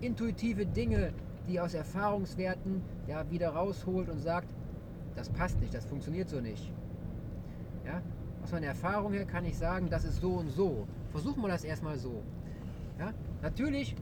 intuitive 0.00 0.66
Dinge, 0.66 1.12
die 1.48 1.60
aus 1.60 1.74
Erfahrungswerten 1.74 2.82
ja, 3.06 3.30
wieder 3.30 3.50
rausholt 3.50 4.08
und 4.08 4.18
sagt, 4.18 4.48
das 5.14 5.30
passt 5.30 5.60
nicht, 5.60 5.72
das 5.72 5.84
funktioniert 5.86 6.28
so 6.28 6.40
nicht. 6.40 6.72
Ja? 7.86 8.02
Aus 8.42 8.50
meiner 8.50 8.66
Erfahrung 8.66 9.12
her 9.12 9.24
kann 9.24 9.44
ich 9.44 9.56
sagen, 9.56 9.88
das 9.90 10.04
ist 10.04 10.20
so 10.20 10.32
und 10.32 10.50
so. 10.50 10.88
Versuchen 11.12 11.40
wir 11.40 11.48
das 11.48 11.62
erstmal 11.62 11.96
so. 11.98 12.20
Ja? 12.98 13.12
Natürlich 13.42 13.94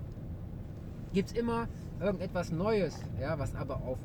gibt 1.13 1.31
es 1.31 1.37
immer 1.37 1.69
irgendetwas 2.01 2.51
Neues, 2.51 2.99
ja, 3.21 3.39
was 3.39 3.55
aber 3.55 3.77
auf 3.77 3.99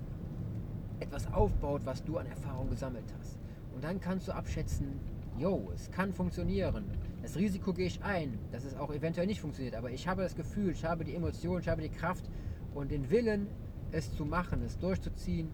etwas 1.00 1.32
aufbaut, 1.32 1.82
was 1.86 2.04
du 2.04 2.18
an 2.18 2.26
Erfahrung 2.26 2.70
gesammelt 2.70 3.06
hast. 3.18 3.38
Und 3.74 3.84
dann 3.86 4.02
kannst 4.02 4.28
du 4.28 4.34
abschätzen, 4.34 5.00
yo, 5.38 5.72
es 5.74 5.90
kann 5.92 6.14
funktionieren. 6.14 6.84
Das 7.26 7.38
Risiko 7.38 7.74
gehe 7.74 7.88
ich 7.88 8.04
ein, 8.04 8.38
dass 8.52 8.66
es 8.66 8.76
auch 8.76 8.94
eventuell 8.94 9.26
nicht 9.26 9.42
funktioniert. 9.42 9.74
Aber 9.74 9.90
ich 9.90 10.08
habe 10.08 10.22
das 10.22 10.36
Gefühl, 10.36 10.74
ich 10.74 10.86
habe 10.86 11.04
die 11.04 11.16
Emotion, 11.16 11.60
ich 11.60 11.68
habe 11.68 11.82
die 11.82 11.90
Kraft 11.90 12.30
und 12.76 12.92
den 12.92 13.10
Willen, 13.10 13.48
es 13.92 14.16
zu 14.16 14.26
machen, 14.26 14.62
es 14.64 14.78
durchzuziehen. 14.78 15.50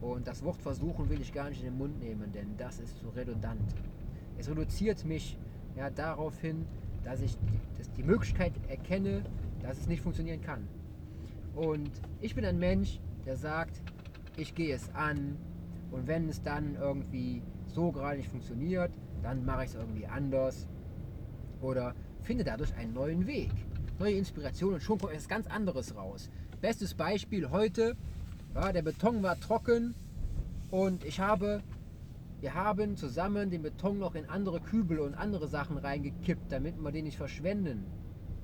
Und 0.00 0.26
das 0.26 0.42
Wort 0.42 0.60
versuchen 0.60 1.08
will 1.08 1.20
ich 1.20 1.32
gar 1.32 1.48
nicht 1.50 1.60
in 1.60 1.66
den 1.66 1.78
Mund 1.78 2.00
nehmen, 2.00 2.32
denn 2.32 2.56
das 2.56 2.80
ist 2.80 2.98
zu 2.98 3.10
redundant. 3.10 3.62
Es 4.38 4.50
reduziert 4.50 5.04
mich 5.04 5.38
ja, 5.76 5.88
darauf 5.88 6.36
hin, 6.40 6.66
dass 7.04 7.20
ich 7.20 7.38
dass 7.78 7.88
die 7.92 8.02
Möglichkeit 8.02 8.54
erkenne, 8.66 9.22
dass 9.62 9.78
es 9.78 9.86
nicht 9.86 10.02
funktionieren 10.02 10.40
kann. 10.40 10.66
Und 11.54 11.92
ich 12.20 12.34
bin 12.34 12.44
ein 12.44 12.58
Mensch, 12.58 12.98
der 13.24 13.36
sagt, 13.36 13.80
ich 14.36 14.56
gehe 14.56 14.74
es 14.74 14.92
an 14.96 15.36
und 15.92 16.08
wenn 16.08 16.28
es 16.28 16.42
dann 16.42 16.74
irgendwie 16.74 17.40
so 17.78 17.92
gerade 17.92 18.16
nicht 18.16 18.28
funktioniert, 18.28 18.90
dann 19.22 19.44
mache 19.44 19.62
ich 19.62 19.70
es 19.70 19.76
irgendwie 19.76 20.04
anders 20.04 20.66
oder 21.60 21.94
finde 22.22 22.42
dadurch 22.42 22.74
einen 22.74 22.92
neuen 22.92 23.24
Weg, 23.28 23.52
neue 24.00 24.14
Inspiration 24.14 24.74
und 24.74 24.82
schon 24.82 24.98
kommt 24.98 25.12
etwas 25.12 25.28
ganz 25.28 25.46
anderes 25.46 25.94
raus. 25.94 26.28
Bestes 26.60 26.94
Beispiel 26.94 27.50
heute, 27.50 27.94
ja, 28.52 28.72
der 28.72 28.82
Beton 28.82 29.22
war 29.22 29.38
trocken 29.38 29.94
und 30.72 31.04
ich 31.04 31.20
habe, 31.20 31.62
wir 32.40 32.52
haben 32.54 32.96
zusammen 32.96 33.48
den 33.48 33.62
Beton 33.62 34.00
noch 34.00 34.16
in 34.16 34.28
andere 34.28 34.60
Kübel 34.60 34.98
und 34.98 35.14
andere 35.14 35.46
Sachen 35.46 35.78
reingekippt, 35.78 36.50
damit 36.50 36.82
wir 36.82 36.90
den 36.90 37.04
nicht 37.04 37.16
verschwenden. 37.16 37.86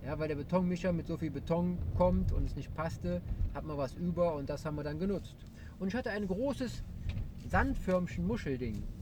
Ja, 0.05 0.17
weil 0.17 0.29
der 0.29 0.37
Betonmischer 0.37 0.93
mit 0.93 1.09
so 1.09 1.17
viel 1.17 1.33
Beton 1.33 1.77
kommt 1.97 2.31
und 2.31 2.45
es 2.45 2.55
nicht 2.55 2.73
passte, 2.73 3.21
hat 3.53 3.65
man 3.65 3.79
was 3.79 3.95
über 3.95 4.37
und 4.37 4.49
das 4.49 4.65
haben 4.65 4.77
wir 4.77 4.85
dann 4.85 5.01
genutzt. 5.01 5.35
Und 5.81 5.89
ich 5.89 5.95
hatte 5.97 6.11
ein 6.11 6.29
großes 6.29 6.85
Sandförmchen 7.51 8.25
Muschelding. 8.25 8.94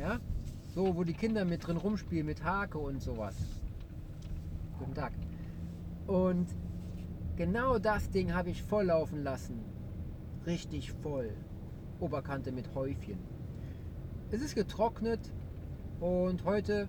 Ja, 0.00 0.18
so, 0.74 0.96
wo 0.96 1.04
die 1.04 1.12
Kinder 1.12 1.44
mit 1.44 1.66
drin 1.66 1.76
rumspielen, 1.76 2.24
mit 2.24 2.42
Hake 2.42 2.78
und 2.78 3.02
sowas. 3.02 3.36
Guten 4.78 4.94
Tag. 4.94 5.12
Und 6.06 6.46
genau 7.36 7.78
das 7.78 8.08
Ding 8.08 8.32
habe 8.32 8.48
ich 8.48 8.62
voll 8.62 8.86
laufen 8.86 9.22
lassen. 9.22 9.62
Richtig 10.46 10.90
voll. 10.90 11.36
Oberkante 11.98 12.50
mit 12.50 12.74
Häufchen. 12.74 13.18
Es 14.30 14.40
ist 14.40 14.54
getrocknet 14.54 15.20
und 16.00 16.44
heute 16.44 16.88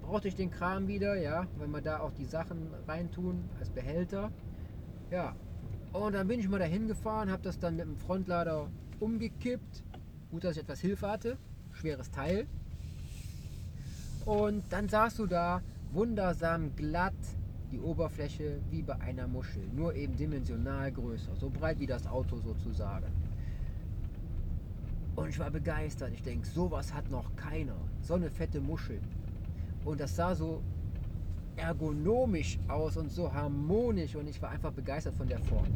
brauchte 0.00 0.28
ich 0.28 0.36
den 0.36 0.52
Kram 0.52 0.86
wieder, 0.86 1.20
ja, 1.20 1.48
wenn 1.58 1.72
wir 1.72 1.80
da 1.80 1.98
auch 1.98 2.12
die 2.12 2.26
Sachen 2.26 2.68
reintun 2.86 3.42
als 3.58 3.70
Behälter. 3.70 4.30
Ja, 5.10 5.34
und 5.92 6.12
dann 6.12 6.28
bin 6.28 6.38
ich 6.38 6.48
mal 6.48 6.60
dahin 6.60 6.86
gefahren, 6.86 7.28
habe 7.28 7.42
das 7.42 7.58
dann 7.58 7.74
mit 7.74 7.86
dem 7.86 7.96
Frontlader 7.96 8.70
umgekippt. 9.00 9.82
Gut, 10.30 10.44
dass 10.44 10.52
ich 10.52 10.62
etwas 10.62 10.78
Hilfe 10.78 11.08
hatte, 11.08 11.36
schweres 11.80 12.10
Teil. 12.10 12.46
Und 14.24 14.64
dann 14.70 14.88
sahst 14.88 15.18
du 15.18 15.26
da 15.26 15.62
wundersam 15.92 16.74
glatt 16.76 17.14
die 17.72 17.80
Oberfläche 17.80 18.60
wie 18.70 18.82
bei 18.82 19.00
einer 19.00 19.26
Muschel, 19.26 19.62
nur 19.74 19.94
eben 19.94 20.16
dimensional 20.16 20.92
größer, 20.92 21.34
so 21.36 21.48
breit 21.50 21.78
wie 21.78 21.86
das 21.86 22.06
Auto 22.06 22.38
sozusagen. 22.38 23.06
Und 25.16 25.28
ich 25.28 25.38
war 25.38 25.50
begeistert. 25.50 26.12
Ich 26.12 26.22
denke, 26.22 26.46
sowas 26.46 26.92
hat 26.94 27.10
noch 27.10 27.34
keiner. 27.36 27.76
So 28.00 28.14
eine 28.14 28.30
fette 28.30 28.60
Muschel. 28.60 29.00
Und 29.84 30.00
das 30.00 30.16
sah 30.16 30.34
so 30.34 30.62
ergonomisch 31.56 32.58
aus 32.68 32.96
und 32.96 33.10
so 33.10 33.32
harmonisch 33.32 34.14
und 34.14 34.28
ich 34.28 34.40
war 34.40 34.50
einfach 34.50 34.72
begeistert 34.72 35.14
von 35.14 35.28
der 35.28 35.40
Form. 35.40 35.66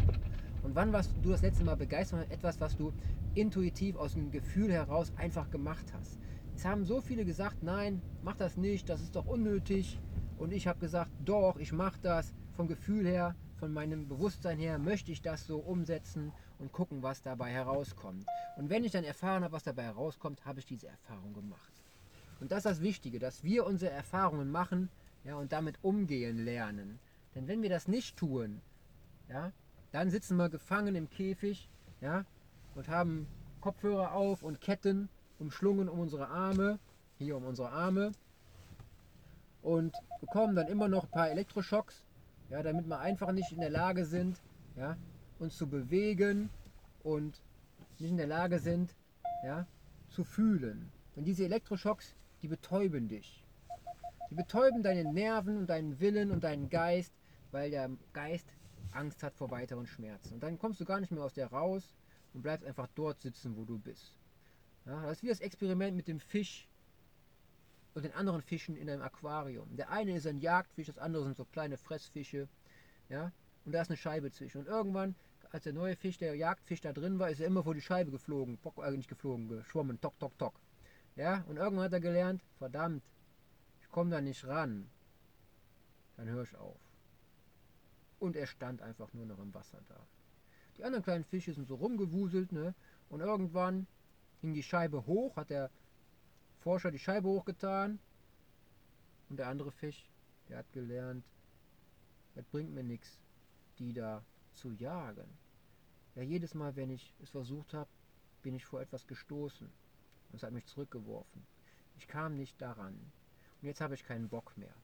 Und 0.64 0.74
wann 0.74 0.94
warst 0.94 1.14
du 1.22 1.30
das 1.30 1.42
letzte 1.42 1.62
Mal 1.62 1.76
begeistert 1.76 2.20
von 2.20 2.30
etwas, 2.30 2.58
was 2.58 2.74
du 2.74 2.92
intuitiv 3.34 3.96
aus 3.96 4.14
dem 4.14 4.30
Gefühl 4.30 4.72
heraus 4.72 5.12
einfach 5.16 5.50
gemacht 5.50 5.92
hast? 5.92 6.18
Es 6.56 6.64
haben 6.64 6.84
so 6.84 7.02
viele 7.02 7.26
gesagt, 7.26 7.62
nein, 7.62 8.00
mach 8.22 8.36
das 8.36 8.56
nicht, 8.56 8.88
das 8.88 9.02
ist 9.02 9.14
doch 9.14 9.26
unnötig. 9.26 10.00
Und 10.38 10.52
ich 10.52 10.66
habe 10.66 10.78
gesagt, 10.80 11.12
doch, 11.22 11.58
ich 11.58 11.72
mache 11.72 12.00
das 12.00 12.32
vom 12.56 12.66
Gefühl 12.66 13.06
her, 13.06 13.36
von 13.56 13.74
meinem 13.74 14.08
Bewusstsein 14.08 14.58
her, 14.58 14.78
möchte 14.78 15.12
ich 15.12 15.20
das 15.20 15.46
so 15.46 15.58
umsetzen 15.58 16.32
und 16.58 16.72
gucken, 16.72 17.02
was 17.02 17.20
dabei 17.20 17.50
herauskommt. 17.50 18.24
Und 18.56 18.70
wenn 18.70 18.84
ich 18.84 18.92
dann 18.92 19.04
erfahren 19.04 19.44
habe, 19.44 19.52
was 19.52 19.64
dabei 19.64 19.84
herauskommt, 19.84 20.46
habe 20.46 20.60
ich 20.60 20.66
diese 20.66 20.88
Erfahrung 20.88 21.34
gemacht. 21.34 21.72
Und 22.40 22.52
das 22.52 22.58
ist 22.58 22.66
das 22.66 22.80
Wichtige, 22.80 23.18
dass 23.18 23.44
wir 23.44 23.66
unsere 23.66 23.92
Erfahrungen 23.92 24.50
machen 24.50 24.88
ja, 25.24 25.36
und 25.36 25.52
damit 25.52 25.78
umgehen 25.82 26.38
lernen. 26.38 26.98
Denn 27.34 27.48
wenn 27.48 27.62
wir 27.62 27.70
das 27.70 27.86
nicht 27.86 28.16
tun, 28.16 28.60
ja, 29.28 29.52
dann 29.94 30.10
sitzen 30.10 30.36
wir 30.36 30.48
gefangen 30.48 30.96
im 30.96 31.08
Käfig 31.08 31.68
ja, 32.00 32.24
und 32.74 32.88
haben 32.88 33.28
Kopfhörer 33.60 34.12
auf 34.12 34.42
und 34.42 34.60
Ketten 34.60 35.08
umschlungen 35.38 35.88
um 35.88 36.00
unsere 36.00 36.26
Arme, 36.26 36.80
hier 37.18 37.36
um 37.36 37.44
unsere 37.44 37.70
Arme 37.70 38.10
und 39.62 39.94
bekommen 40.20 40.56
dann 40.56 40.66
immer 40.66 40.88
noch 40.88 41.04
ein 41.04 41.10
paar 41.10 41.30
Elektroschocks, 41.30 42.04
ja, 42.50 42.60
damit 42.64 42.88
wir 42.88 42.98
einfach 42.98 43.30
nicht 43.30 43.52
in 43.52 43.60
der 43.60 43.70
Lage 43.70 44.04
sind, 44.04 44.42
ja, 44.74 44.96
uns 45.38 45.56
zu 45.56 45.68
bewegen 45.68 46.50
und 47.04 47.40
nicht 48.00 48.10
in 48.10 48.16
der 48.16 48.26
Lage 48.26 48.58
sind, 48.58 48.96
ja, 49.44 49.64
zu 50.08 50.24
fühlen. 50.24 50.90
Denn 51.14 51.24
diese 51.24 51.44
Elektroschocks, 51.44 52.16
die 52.42 52.48
betäuben 52.48 53.06
dich. 53.06 53.46
Die 54.28 54.34
betäuben 54.34 54.82
deine 54.82 55.04
Nerven 55.04 55.56
und 55.56 55.70
deinen 55.70 56.00
Willen 56.00 56.32
und 56.32 56.42
deinen 56.42 56.68
Geist, 56.68 57.14
weil 57.52 57.70
der 57.70 57.90
Geist 58.12 58.48
Angst 58.94 59.22
hat 59.22 59.34
vor 59.34 59.50
weiteren 59.50 59.86
Schmerzen. 59.86 60.34
Und 60.34 60.42
dann 60.42 60.58
kommst 60.58 60.80
du 60.80 60.84
gar 60.84 61.00
nicht 61.00 61.10
mehr 61.10 61.22
aus 61.22 61.34
der 61.34 61.48
raus 61.48 61.94
und 62.32 62.42
bleibst 62.42 62.66
einfach 62.66 62.88
dort 62.94 63.20
sitzen, 63.20 63.56
wo 63.56 63.64
du 63.64 63.78
bist. 63.78 64.16
Ja, 64.86 65.02
das 65.02 65.18
ist 65.18 65.22
wie 65.22 65.28
das 65.28 65.40
Experiment 65.40 65.96
mit 65.96 66.08
dem 66.08 66.20
Fisch 66.20 66.68
und 67.94 68.04
den 68.04 68.12
anderen 68.12 68.42
Fischen 68.42 68.76
in 68.76 68.90
einem 68.90 69.02
Aquarium. 69.02 69.76
Der 69.76 69.90
eine 69.90 70.16
ist 70.16 70.26
ein 70.26 70.38
Jagdfisch, 70.38 70.88
das 70.88 70.98
andere 70.98 71.24
sind 71.24 71.36
so 71.36 71.44
kleine 71.44 71.78
Fressfische. 71.78 72.48
Ja, 73.08 73.32
und 73.64 73.72
da 73.72 73.82
ist 73.82 73.88
eine 73.88 73.96
Scheibe 73.96 74.30
zwischen. 74.30 74.58
Und 74.58 74.66
irgendwann, 74.66 75.14
als 75.50 75.64
der 75.64 75.72
neue 75.72 75.96
Fisch, 75.96 76.18
der 76.18 76.34
Jagdfisch 76.34 76.80
da 76.80 76.92
drin 76.92 77.18
war, 77.18 77.30
ist 77.30 77.40
er 77.40 77.46
immer 77.46 77.62
vor 77.62 77.74
die 77.74 77.80
Scheibe 77.80 78.10
geflogen. 78.10 78.58
Äh, 78.82 78.90
nicht 78.90 79.08
geflogen, 79.08 79.48
geschwommen. 79.48 80.00
Tok, 80.00 80.18
tok, 80.18 80.36
tok. 80.38 80.54
Ja, 81.16 81.44
und 81.48 81.56
irgendwann 81.56 81.84
hat 81.84 81.92
er 81.92 82.00
gelernt, 82.00 82.42
verdammt, 82.58 83.04
ich 83.80 83.88
komme 83.88 84.10
da 84.10 84.20
nicht 84.20 84.44
ran. 84.46 84.90
Dann 86.16 86.28
höre 86.28 86.42
ich 86.42 86.56
auf. 86.56 86.83
Und 88.24 88.36
er 88.36 88.46
stand 88.46 88.80
einfach 88.80 89.12
nur 89.12 89.26
noch 89.26 89.38
im 89.38 89.52
Wasser 89.52 89.82
da. 89.86 90.00
Die 90.78 90.84
anderen 90.84 91.04
kleinen 91.04 91.24
Fische 91.24 91.52
sind 91.52 91.68
so 91.68 91.74
rumgewuselt, 91.74 92.52
ne? 92.52 92.74
Und 93.10 93.20
irgendwann 93.20 93.86
hing 94.40 94.54
die 94.54 94.62
Scheibe 94.62 95.04
hoch, 95.04 95.36
hat 95.36 95.50
der 95.50 95.70
Forscher 96.60 96.90
die 96.90 96.98
Scheibe 96.98 97.28
hochgetan. 97.28 97.98
Und 99.28 99.36
der 99.36 99.48
andere 99.48 99.70
Fisch, 99.70 100.10
der 100.48 100.56
hat 100.56 100.72
gelernt, 100.72 101.22
das 102.34 102.46
bringt 102.46 102.72
mir 102.72 102.82
nichts, 102.82 103.20
die 103.78 103.92
da 103.92 104.24
zu 104.54 104.70
jagen. 104.70 105.28
Ja, 106.14 106.22
jedes 106.22 106.54
Mal, 106.54 106.76
wenn 106.76 106.88
ich 106.88 107.14
es 107.22 107.28
versucht 107.28 107.74
habe, 107.74 107.90
bin 108.40 108.54
ich 108.54 108.64
vor 108.64 108.80
etwas 108.80 109.06
gestoßen. 109.06 109.66
Und 109.66 110.34
es 110.34 110.42
hat 110.42 110.52
mich 110.52 110.64
zurückgeworfen. 110.64 111.46
Ich 111.98 112.08
kam 112.08 112.36
nicht 112.36 112.58
daran. 112.62 112.94
Und 113.60 113.68
jetzt 113.68 113.82
habe 113.82 113.94
ich 113.94 114.02
keinen 114.02 114.30
Bock 114.30 114.56
mehr. 114.56 114.74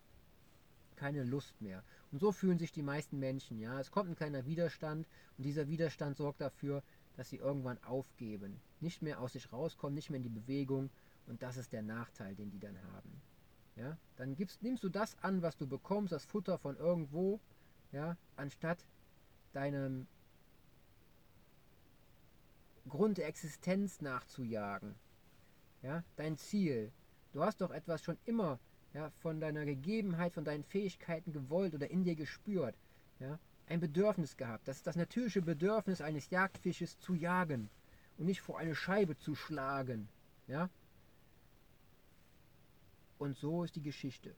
Keine 1.01 1.25
Lust 1.25 1.63
mehr. 1.63 1.83
Und 2.13 2.19
so 2.19 2.31
fühlen 2.31 2.59
sich 2.59 2.73
die 2.73 2.83
meisten 2.83 3.19
Menschen. 3.19 3.59
Ja, 3.59 3.81
es 3.81 3.91
kommt 3.91 4.11
ein 4.11 4.17
kleiner 4.17 4.45
Widerstand 4.45 5.09
und 5.39 5.45
dieser 5.45 5.67
Widerstand 5.67 6.15
sorgt 6.15 6.43
dafür, 6.43 6.83
dass 7.17 7.31
sie 7.31 7.39
irgendwann 7.39 7.83
aufgeben, 7.85 8.61
nicht 8.81 9.01
mehr 9.01 9.19
aus 9.19 9.33
sich 9.33 9.51
rauskommen, 9.51 9.95
nicht 9.95 10.11
mehr 10.11 10.19
in 10.19 10.25
die 10.25 10.29
Bewegung 10.29 10.91
Und 11.27 11.43
das 11.43 11.57
ist 11.57 11.73
der 11.73 11.81
Nachteil, 11.81 12.35
den 12.35 12.51
die 12.51 12.59
dann 12.59 12.77
haben. 12.93 13.23
Ja, 13.77 13.97
dann 14.17 14.37
gibst, 14.37 14.63
nimmst 14.63 14.85
du 14.85 14.91
das 14.91 15.17
an, 15.23 15.41
was 15.41 15.57
du 15.57 15.67
bekommst, 15.67 16.13
das 16.13 16.27
Futter 16.27 16.59
von 16.59 16.77
irgendwo, 16.77 17.41
ja, 17.93 18.19
anstatt 18.37 18.85
deinem 19.55 20.07
Grund 22.87 23.17
der 23.17 23.27
Existenz 23.27 24.03
nachzujagen. 24.03 24.97
Ja, 25.81 26.05
dein 26.17 26.37
Ziel. 26.37 26.93
Du 27.33 27.43
hast 27.43 27.63
doch 27.63 27.71
etwas 27.71 28.03
schon 28.03 28.19
immer 28.27 28.61
ja, 28.95 29.11
von 29.21 29.41
deiner 29.41 29.65
Gegebenheit, 29.65 30.35
von 30.35 30.45
deinen 30.45 30.65
Fähigkeiten 30.65 31.33
gewollt 31.33 31.75
oder 31.75 31.91
in 31.91 32.05
dir 32.05 32.17
gespürt. 32.17 32.75
Ja, 33.19 33.39
ein 33.71 33.81
Bedürfnis 33.81 34.37
gehabt. 34.37 34.67
Das 34.67 34.79
ist 34.79 34.87
das 34.87 34.97
natürliche 34.97 35.43
Bedürfnis 35.43 36.01
eines 36.01 36.29
Jagdfisches 36.31 36.99
zu 36.99 37.15
jagen 37.15 37.71
und 38.19 38.27
nicht 38.27 38.41
vor 38.41 38.59
eine 38.59 38.75
Scheibe 38.75 39.17
zu 39.17 39.35
schlagen. 39.35 40.09
Ja? 40.49 40.69
Und 43.19 43.37
so 43.37 43.65
ist 43.65 43.77
die 43.77 43.83
Geschichte. 43.83 44.35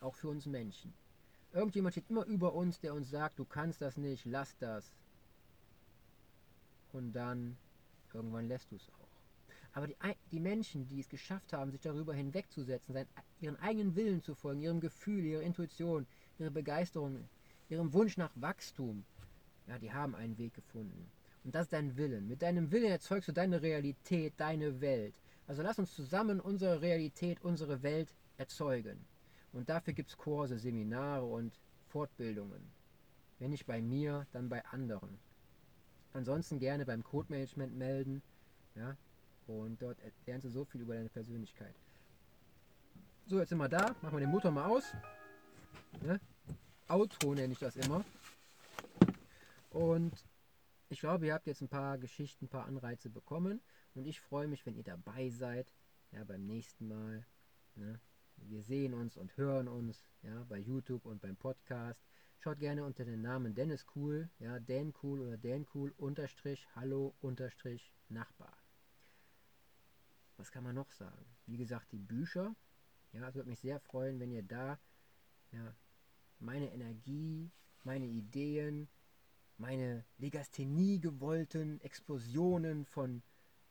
Auch 0.00 0.14
für 0.14 0.28
uns 0.28 0.46
Menschen. 0.46 0.94
Irgendjemand 1.52 1.94
steht 1.94 2.08
immer 2.08 2.24
über 2.24 2.54
uns, 2.54 2.80
der 2.80 2.94
uns 2.94 3.10
sagt, 3.10 3.38
du 3.38 3.44
kannst 3.44 3.82
das 3.82 3.98
nicht, 3.98 4.24
lass 4.24 4.56
das. 4.58 4.90
Und 6.92 7.12
dann 7.12 7.58
irgendwann 8.14 8.48
lässt 8.48 8.70
du 8.70 8.76
es 8.76 8.88
auch. 8.88 9.11
Aber 9.74 9.86
die, 9.86 9.96
die, 10.30 10.40
Menschen, 10.40 10.86
die 10.86 11.00
es 11.00 11.08
geschafft 11.08 11.52
haben, 11.52 11.70
sich 11.70 11.80
darüber 11.80 12.14
hinwegzusetzen, 12.14 12.92
sein, 12.92 13.06
ihren 13.40 13.56
eigenen 13.56 13.96
Willen 13.96 14.22
zu 14.22 14.34
folgen, 14.34 14.60
ihrem 14.60 14.80
Gefühl, 14.80 15.24
ihrer 15.24 15.42
Intuition, 15.42 16.06
ihrer 16.38 16.50
Begeisterung, 16.50 17.28
ihrem 17.70 17.92
Wunsch 17.92 18.16
nach 18.18 18.32
Wachstum, 18.34 19.04
ja, 19.66 19.78
die 19.78 19.92
haben 19.92 20.14
einen 20.14 20.36
Weg 20.36 20.54
gefunden. 20.54 21.10
Und 21.44 21.54
das 21.54 21.64
ist 21.64 21.72
dein 21.72 21.96
Willen. 21.96 22.28
Mit 22.28 22.42
deinem 22.42 22.70
Willen 22.70 22.90
erzeugst 22.90 23.28
du 23.28 23.32
deine 23.32 23.62
Realität, 23.62 24.34
deine 24.36 24.80
Welt. 24.80 25.20
Also 25.46 25.62
lass 25.62 25.78
uns 25.78 25.94
zusammen 25.94 26.40
unsere 26.40 26.82
Realität, 26.82 27.42
unsere 27.42 27.82
Welt 27.82 28.14
erzeugen. 28.36 29.04
Und 29.52 29.68
dafür 29.68 29.92
gibt 29.92 30.10
es 30.10 30.16
Kurse, 30.16 30.58
Seminare 30.58 31.24
und 31.24 31.58
Fortbildungen. 31.88 32.62
Wenn 33.38 33.50
nicht 33.50 33.66
bei 33.66 33.82
mir, 33.82 34.26
dann 34.32 34.48
bei 34.48 34.64
anderen. 34.66 35.18
Ansonsten 36.12 36.58
gerne 36.58 36.86
beim 36.86 37.02
Code 37.02 37.30
Management 37.30 37.76
melden. 37.76 38.22
Ja, 38.76 38.96
und 39.46 39.80
dort 39.80 39.98
lernst 40.26 40.44
du 40.44 40.50
so 40.50 40.64
viel 40.64 40.80
über 40.82 40.94
deine 40.94 41.08
Persönlichkeit. 41.08 41.74
So, 43.26 43.38
jetzt 43.38 43.50
sind 43.50 43.58
wir 43.58 43.68
da. 43.68 43.94
Machen 44.02 44.12
wir 44.12 44.20
den 44.20 44.30
Motor 44.30 44.50
mal 44.50 44.68
aus. 44.68 44.84
Ne? 46.02 46.20
Auto 46.88 47.34
nenne 47.34 47.52
ich 47.52 47.58
das 47.58 47.76
immer. 47.76 48.04
Und 49.70 50.12
ich 50.88 51.00
glaube, 51.00 51.26
ihr 51.26 51.34
habt 51.34 51.46
jetzt 51.46 51.62
ein 51.62 51.68
paar 51.68 51.98
Geschichten, 51.98 52.46
ein 52.46 52.48
paar 52.48 52.66
Anreize 52.66 53.08
bekommen. 53.08 53.60
Und 53.94 54.06
ich 54.06 54.20
freue 54.20 54.48
mich, 54.48 54.66
wenn 54.66 54.76
ihr 54.76 54.82
dabei 54.82 55.30
seid. 55.30 55.72
Ja, 56.10 56.24
beim 56.24 56.44
nächsten 56.46 56.88
Mal. 56.88 57.24
Ne? 57.76 58.00
Wir 58.36 58.62
sehen 58.62 58.92
uns 58.92 59.16
und 59.16 59.36
hören 59.36 59.68
uns 59.68 60.04
ja, 60.22 60.44
bei 60.48 60.58
YouTube 60.58 61.06
und 61.06 61.20
beim 61.20 61.36
Podcast. 61.36 62.00
Schaut 62.38 62.58
gerne 62.58 62.84
unter 62.84 63.04
den 63.04 63.22
Namen 63.22 63.54
Dennis 63.54 63.86
Cool, 63.94 64.28
ja, 64.40 64.58
Dan 64.58 64.92
Cool 65.00 65.20
oder 65.20 65.36
Dan 65.36 65.64
Cool 65.72 65.94
unterstrich 65.96 66.66
Hallo 66.74 67.14
unterstrich 67.20 67.94
Nachbar. 68.08 68.61
Was 70.36 70.50
kann 70.50 70.64
man 70.64 70.74
noch 70.74 70.90
sagen? 70.90 71.24
Wie 71.46 71.56
gesagt, 71.56 71.92
die 71.92 71.98
Bücher. 71.98 72.54
Ja, 73.12 73.28
es 73.28 73.34
würde 73.34 73.50
mich 73.50 73.60
sehr 73.60 73.78
freuen, 73.80 74.20
wenn 74.20 74.30
ihr 74.30 74.42
da 74.42 74.78
ja, 75.52 75.74
meine 76.38 76.72
Energie, 76.72 77.50
meine 77.84 78.06
Ideen, 78.06 78.88
meine 79.58 80.04
Legasthenie 80.18 80.98
gewollten 80.98 81.80
Explosionen 81.80 82.84
von 82.86 83.22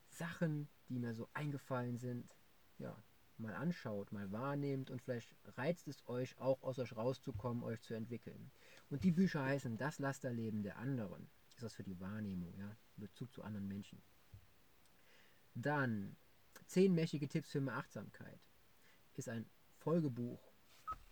Sachen, 0.09 0.69
die 0.89 0.99
mir 0.99 1.13
so 1.13 1.27
eingefallen 1.33 1.97
sind, 1.97 2.35
ja, 2.77 2.95
mal 3.37 3.55
anschaut, 3.55 4.11
mal 4.11 4.31
wahrnehmt 4.31 4.91
und 4.91 5.01
vielleicht 5.01 5.35
reizt 5.57 5.87
es 5.87 6.07
euch 6.07 6.37
auch 6.37 6.61
aus 6.61 6.79
euch 6.79 6.95
rauszukommen, 6.95 7.63
euch 7.63 7.81
zu 7.81 7.93
entwickeln. 7.93 8.51
Und 8.89 9.03
die 9.03 9.11
Bücher 9.11 9.43
heißen 9.43 9.77
Das 9.77 9.99
Lasterleben 9.99 10.63
der 10.63 10.77
anderen. 10.77 11.29
Ist 11.49 11.63
das 11.63 11.73
für 11.73 11.83
die 11.83 11.99
Wahrnehmung, 11.99 12.55
ja, 12.57 12.77
Bezug 12.95 13.33
zu 13.33 13.43
anderen 13.43 13.67
Menschen. 13.67 14.01
Dann 15.53 16.15
Zehnmächtige 16.71 17.27
Tipps 17.27 17.51
für 17.51 17.59
mehr 17.59 17.75
Achtsamkeit 17.75 18.39
ist 19.15 19.27
ein 19.27 19.45
Folgebuch, 19.79 20.53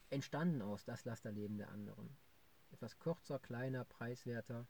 entstanden 0.10 0.62
aus 0.62 0.86
Das 0.86 1.04
Lasterleben 1.04 1.58
der 1.58 1.68
anderen. 1.68 2.16
Etwas 2.72 2.98
kürzer, 2.98 3.40
kleiner, 3.40 3.84
preiswerter, 3.84 4.70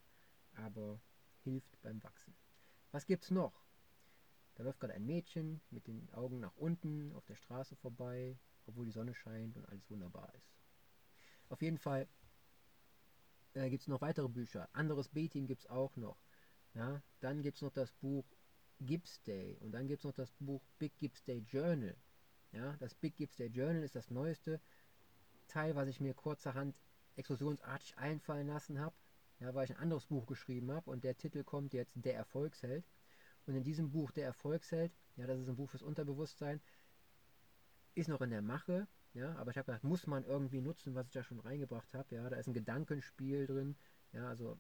aber 0.55 0.99
hilft 1.43 1.79
beim 1.83 2.01
Wachsen. 2.03 2.35
Was 2.91 3.05
gibt's 3.05 3.29
noch? 3.29 3.67
Da 4.55 4.63
läuft 4.63 4.79
gerade 4.79 4.95
ein 4.95 5.05
Mädchen 5.05 5.61
mit 5.69 5.85
den 5.85 6.11
Augen 6.11 6.39
nach 6.39 6.55
unten 6.55 7.13
auf 7.13 7.25
der 7.27 7.35
Straße 7.35 7.75
vorbei, 7.75 8.39
obwohl 8.65 8.85
die 8.85 8.91
Sonne 8.91 9.13
scheint 9.13 9.57
und 9.57 9.69
alles 9.69 9.87
wunderbar 9.91 10.33
ist. 10.33 10.55
Auf 11.49 11.61
jeden 11.61 11.77
Fall 11.77 12.07
äh, 13.53 13.69
gibt 13.69 13.83
es 13.83 13.87
noch 13.89 14.01
weitere 14.01 14.27
Bücher. 14.27 14.67
Anderes 14.73 15.09
B-Team 15.09 15.45
gibt 15.45 15.61
es 15.61 15.69
auch 15.69 15.95
noch. 15.97 16.17
Ja, 16.73 17.03
dann 17.19 17.43
gibt 17.43 17.57
es 17.57 17.61
noch 17.61 17.73
das 17.73 17.91
Buch 17.91 18.25
Gibbs 18.79 19.21
Day. 19.23 19.57
Und 19.61 19.71
dann 19.71 19.87
gibt 19.87 19.99
es 19.99 20.05
noch 20.05 20.13
das 20.13 20.31
Buch 20.39 20.61
Big 20.77 20.97
Gibbs 20.97 21.23
Day 21.23 21.39
Journal. 21.39 21.95
Ja, 22.51 22.75
das 22.77 22.95
Big 22.95 23.15
Gibbs 23.15 23.35
Day 23.35 23.47
Journal 23.47 23.83
ist 23.83 23.95
das 23.95 24.09
neueste 24.09 24.59
Teil, 25.47 25.75
was 25.75 25.87
ich 25.87 25.99
mir 25.99 26.13
kurzerhand 26.13 26.75
explosionsartig 27.15 27.97
einfallen 27.97 28.47
lassen 28.47 28.79
habe, 28.79 28.95
ja, 29.39 29.53
weil 29.53 29.65
ich 29.65 29.71
ein 29.71 29.81
anderes 29.81 30.05
Buch 30.05 30.25
geschrieben 30.25 30.71
habe 30.71 30.89
und 30.89 31.03
der 31.03 31.17
Titel 31.17 31.43
kommt 31.43 31.73
jetzt 31.73 31.93
Der 31.95 32.15
Erfolgsheld. 32.15 32.85
Und 33.45 33.55
in 33.55 33.63
diesem 33.63 33.91
Buch 33.91 34.11
Der 34.11 34.25
Erfolgsheld, 34.25 34.91
ja, 35.15 35.27
das 35.27 35.39
ist 35.39 35.49
ein 35.49 35.55
Buch 35.55 35.69
fürs 35.69 35.83
Unterbewusstsein, 35.83 36.61
ist 37.95 38.07
noch 38.07 38.21
in 38.21 38.29
der 38.29 38.41
Mache, 38.41 38.87
ja, 39.13 39.35
aber 39.35 39.51
ich 39.51 39.57
habe 39.57 39.65
gedacht, 39.65 39.83
muss 39.83 40.07
man 40.07 40.23
irgendwie 40.23 40.61
nutzen, 40.61 40.95
was 40.95 41.07
ich 41.07 41.13
da 41.13 41.23
schon 41.23 41.39
reingebracht 41.39 41.93
habe, 41.93 42.15
ja, 42.15 42.29
da 42.29 42.37
ist 42.37 42.47
ein 42.47 42.53
Gedankenspiel 42.53 43.47
drin, 43.47 43.75
ja, 44.13 44.27
also 44.27 44.59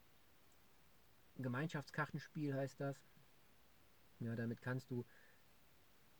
ein 1.37 1.43
Gemeinschaftskartenspiel 1.43 2.53
heißt 2.53 2.81
das, 2.81 3.01
ja, 4.19 4.35
damit 4.35 4.61
kannst 4.61 4.91
du 4.91 5.05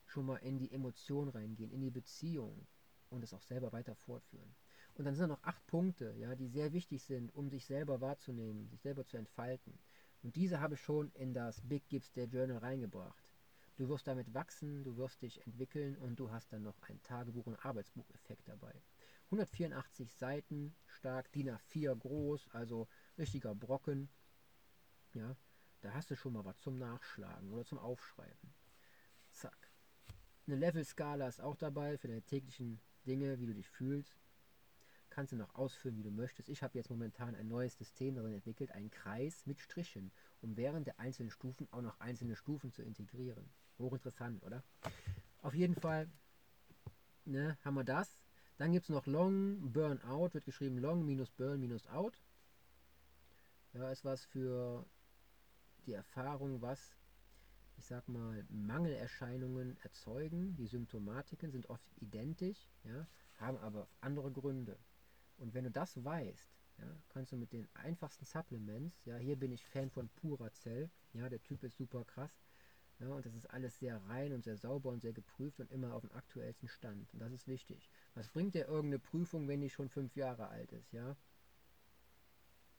schon 0.06 0.26
mal 0.26 0.38
in 0.38 0.58
die 0.58 0.72
Emotion 0.72 1.30
reingehen, 1.30 1.72
in 1.72 1.82
die 1.82 1.92
Beziehung 1.92 2.68
und 3.10 3.24
es 3.24 3.34
auch 3.34 3.42
selber 3.42 3.72
weiter 3.72 3.96
fortführen. 3.96 4.56
Und 4.96 5.06
dann 5.06 5.16
sind 5.16 5.24
da 5.30 5.36
noch 5.36 5.44
acht 5.44 5.66
Punkte, 5.68 6.14
ja, 6.18 6.36
die 6.36 6.48
sehr 6.48 6.74
wichtig 6.74 7.04
sind, 7.04 7.34
um 7.34 7.50
sich 7.50 7.66
selber 7.66 8.02
wahrzunehmen, 8.02 8.68
sich 8.68 8.82
selber 8.82 9.06
zu 9.06 9.18
entfalten. 9.18 9.80
Und 10.24 10.36
diese 10.36 10.60
habe 10.60 10.76
ich 10.76 10.82
schon 10.82 11.12
in 11.14 11.34
das 11.34 11.62
Big 11.62 11.88
Gibbs 11.88 12.12
der 12.12 12.26
Journal 12.26 12.58
reingebracht. 12.58 13.30
Du 13.78 13.88
wirst 13.88 14.08
damit 14.08 14.34
wachsen, 14.34 14.84
du 14.84 14.98
wirst 14.98 15.22
dich 15.22 15.42
entwickeln 15.46 15.96
und 15.96 16.20
du 16.20 16.32
hast 16.32 16.52
dann 16.52 16.64
noch 16.64 16.82
ein 16.82 17.02
Tagebuch- 17.02 17.48
und 17.48 17.66
Arbeitsbucheffekt 17.66 18.46
dabei. 18.50 18.74
184 19.28 20.14
Seiten, 20.14 20.76
stark, 20.86 21.32
DIN 21.32 21.50
A4 21.52 21.96
groß, 21.96 22.50
also 22.50 22.90
richtiger 23.18 23.56
Brocken. 23.56 24.10
Ja, 25.14 25.38
da 25.82 25.94
hast 25.94 26.10
du 26.10 26.16
schon 26.16 26.34
mal 26.34 26.46
was 26.46 26.60
zum 26.60 26.78
Nachschlagen 26.78 27.52
oder 27.52 27.66
zum 27.66 27.80
Aufschreiben. 27.80 28.54
Zack. 29.32 29.72
Eine 30.48 30.58
Level-Skala 30.58 31.28
ist 31.28 31.42
auch 31.42 31.56
dabei 31.56 31.98
für 31.98 32.08
deine 32.08 32.24
täglichen 32.24 32.82
Dinge, 33.06 33.40
wie 33.40 33.46
du 33.46 33.54
dich 33.54 33.70
fühlst. 33.70 34.20
Kannst 35.10 35.32
du 35.32 35.38
noch 35.38 35.56
ausführen, 35.56 35.98
wie 35.98 36.04
du 36.04 36.12
möchtest. 36.12 36.50
Ich 36.50 36.62
habe 36.62 36.78
jetzt 36.78 36.90
momentan 36.90 37.36
ein 37.36 37.48
neues 37.48 37.78
System 37.78 38.16
darin 38.16 38.34
entwickelt, 38.34 38.72
einen 38.72 38.92
Kreis 38.92 39.46
mit 39.46 39.60
Strichen, 39.60 40.12
um 40.42 40.56
während 40.56 40.88
der 40.88 41.00
einzelnen 41.00 41.32
Stufen 41.32 41.68
auch 41.72 41.82
noch 41.82 42.00
einzelne 42.00 42.36
Stufen 42.36 42.72
zu 42.72 42.84
integrieren. 42.84 43.50
Hochinteressant, 43.80 44.44
oder? 44.44 44.64
Auf 45.42 45.54
jeden 45.54 45.76
Fall 45.76 46.10
ne, 47.26 47.58
haben 47.64 47.76
wir 47.76 47.84
das. 47.84 48.20
Dann 48.58 48.72
gibt 48.72 48.84
es 48.84 48.90
noch 48.90 49.08
Long 49.08 49.72
Burnout, 49.72 50.34
wird 50.34 50.46
geschrieben 50.46 50.78
Long 50.78 51.06
minus 51.06 51.32
Burn 51.32 51.60
minus 51.60 51.88
Out. 51.88 52.22
Ja, 53.74 53.90
ist 53.92 54.04
was 54.04 54.26
für 54.26 54.86
die 55.90 55.96
Erfahrung, 55.96 56.62
was, 56.62 56.96
ich 57.78 57.86
sag 57.86 58.08
mal, 58.08 58.46
Mangelerscheinungen 58.50 59.76
erzeugen. 59.78 60.56
Die 60.56 60.68
Symptomatiken 60.68 61.52
sind 61.52 61.68
oft 61.70 61.84
identisch, 61.98 62.70
ja, 62.84 63.08
haben 63.38 63.58
aber 63.58 63.88
andere 64.00 64.32
Gründe. 64.32 64.78
Und 65.38 65.56
wenn 65.56 65.64
du 65.64 65.72
das 65.72 66.04
weißt, 66.04 66.48
ja, 66.78 66.96
kannst 67.10 67.32
du 67.32 67.38
mit 67.38 67.52
den 67.54 67.68
einfachsten 67.74 68.26
Supplements, 68.26 69.04
ja, 69.06 69.18
hier 69.18 69.36
bin 69.36 69.52
ich 69.52 69.66
Fan 69.66 69.90
von 69.90 70.10
Puracell, 70.10 70.92
ja, 71.14 71.28
der 71.28 71.42
Typ 71.42 71.64
ist 71.64 71.78
super 71.78 72.06
krass, 72.06 72.40
ja, 73.00 73.08
und 73.08 73.26
das 73.26 73.34
ist 73.34 73.50
alles 73.50 73.80
sehr 73.80 73.98
rein 74.10 74.32
und 74.34 74.44
sehr 74.44 74.58
sauber 74.58 74.92
und 74.92 75.02
sehr 75.02 75.14
geprüft 75.14 75.60
und 75.60 75.72
immer 75.72 75.96
auf 75.96 76.02
dem 76.02 76.12
aktuellsten 76.12 76.68
Stand. 76.68 77.12
Und 77.14 77.20
das 77.20 77.32
ist 77.32 77.48
wichtig. 77.48 77.90
Was 78.14 78.30
bringt 78.30 78.54
dir 78.54 78.68
irgendeine 78.68 79.00
Prüfung, 79.00 79.48
wenn 79.48 79.62
die 79.62 79.72
schon 79.72 79.90
fünf 79.90 80.16
Jahre 80.16 80.50
alt 80.50 80.72
ist, 80.72 80.92
ja? 80.92 81.16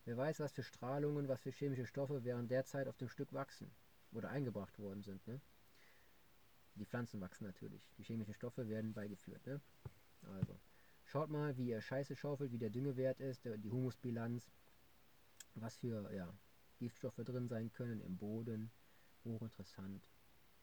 Wer 0.04 0.16
weiß, 0.16 0.40
was 0.40 0.52
für 0.52 0.62
Strahlungen, 0.62 1.28
was 1.28 1.42
für 1.42 1.50
chemische 1.50 1.86
Stoffe 1.86 2.24
während 2.24 2.50
der 2.50 2.64
Zeit 2.64 2.88
auf 2.88 2.96
dem 2.96 3.08
Stück 3.08 3.32
wachsen 3.32 3.70
oder 4.12 4.30
eingebracht 4.30 4.78
worden 4.78 5.02
sind. 5.02 5.26
Ne? 5.26 5.40
Die 6.74 6.86
Pflanzen 6.86 7.20
wachsen 7.20 7.44
natürlich. 7.44 7.90
Die 7.98 8.02
chemischen 8.02 8.34
Stoffe 8.34 8.68
werden 8.68 8.92
beigeführt. 8.94 9.46
Ne? 9.46 9.60
Also, 10.22 10.58
schaut 11.04 11.30
mal, 11.30 11.56
wie 11.56 11.68
ihr 11.68 11.80
Scheiße 11.80 12.16
schaufelt, 12.16 12.52
wie 12.52 12.58
der 12.58 12.70
Düngewert 12.70 13.20
ist, 13.20 13.44
die 13.44 13.70
Humusbilanz, 13.70 14.50
was 15.54 15.76
für 15.76 16.12
ja, 16.14 16.32
Giftstoffe 16.78 17.16
drin 17.24 17.48
sein 17.48 17.72
können 17.72 18.00
im 18.00 18.16
Boden. 18.16 18.70
Hochinteressant. 19.24 20.08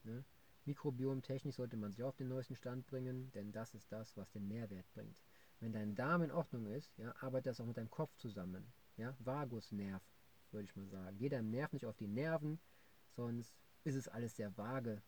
Ne? 0.02 0.24
Mikrobiomtechnisch 0.64 1.54
sollte 1.54 1.76
man 1.76 1.92
sich 1.92 2.02
auf 2.02 2.16
den 2.16 2.28
neuesten 2.28 2.56
Stand 2.56 2.86
bringen, 2.86 3.30
denn 3.32 3.52
das 3.52 3.74
ist 3.74 3.90
das, 3.92 4.16
was 4.16 4.30
den 4.32 4.48
Mehrwert 4.48 4.90
bringt. 4.92 5.22
Wenn 5.60 5.72
dein 5.72 5.94
Darm 5.94 6.22
in 6.22 6.30
Ordnung 6.30 6.66
ist, 6.66 6.96
ja, 6.98 7.14
arbeitet 7.20 7.46
das 7.46 7.60
auch 7.60 7.66
mit 7.66 7.76
deinem 7.76 7.90
Kopf 7.90 8.14
zusammen. 8.16 8.72
Ja, 8.98 9.14
Vagusnerv, 9.20 10.02
würde 10.50 10.64
ich 10.64 10.74
mal 10.74 10.88
sagen. 10.88 11.16
Geh 11.18 11.28
deinem 11.28 11.50
Nerv 11.50 11.72
nicht 11.72 11.86
auf 11.86 11.96
die 11.96 12.08
Nerven, 12.08 12.58
sonst 13.14 13.54
ist 13.84 13.94
es 13.94 14.08
alles 14.08 14.34
sehr 14.34 14.56
vage, 14.58 15.00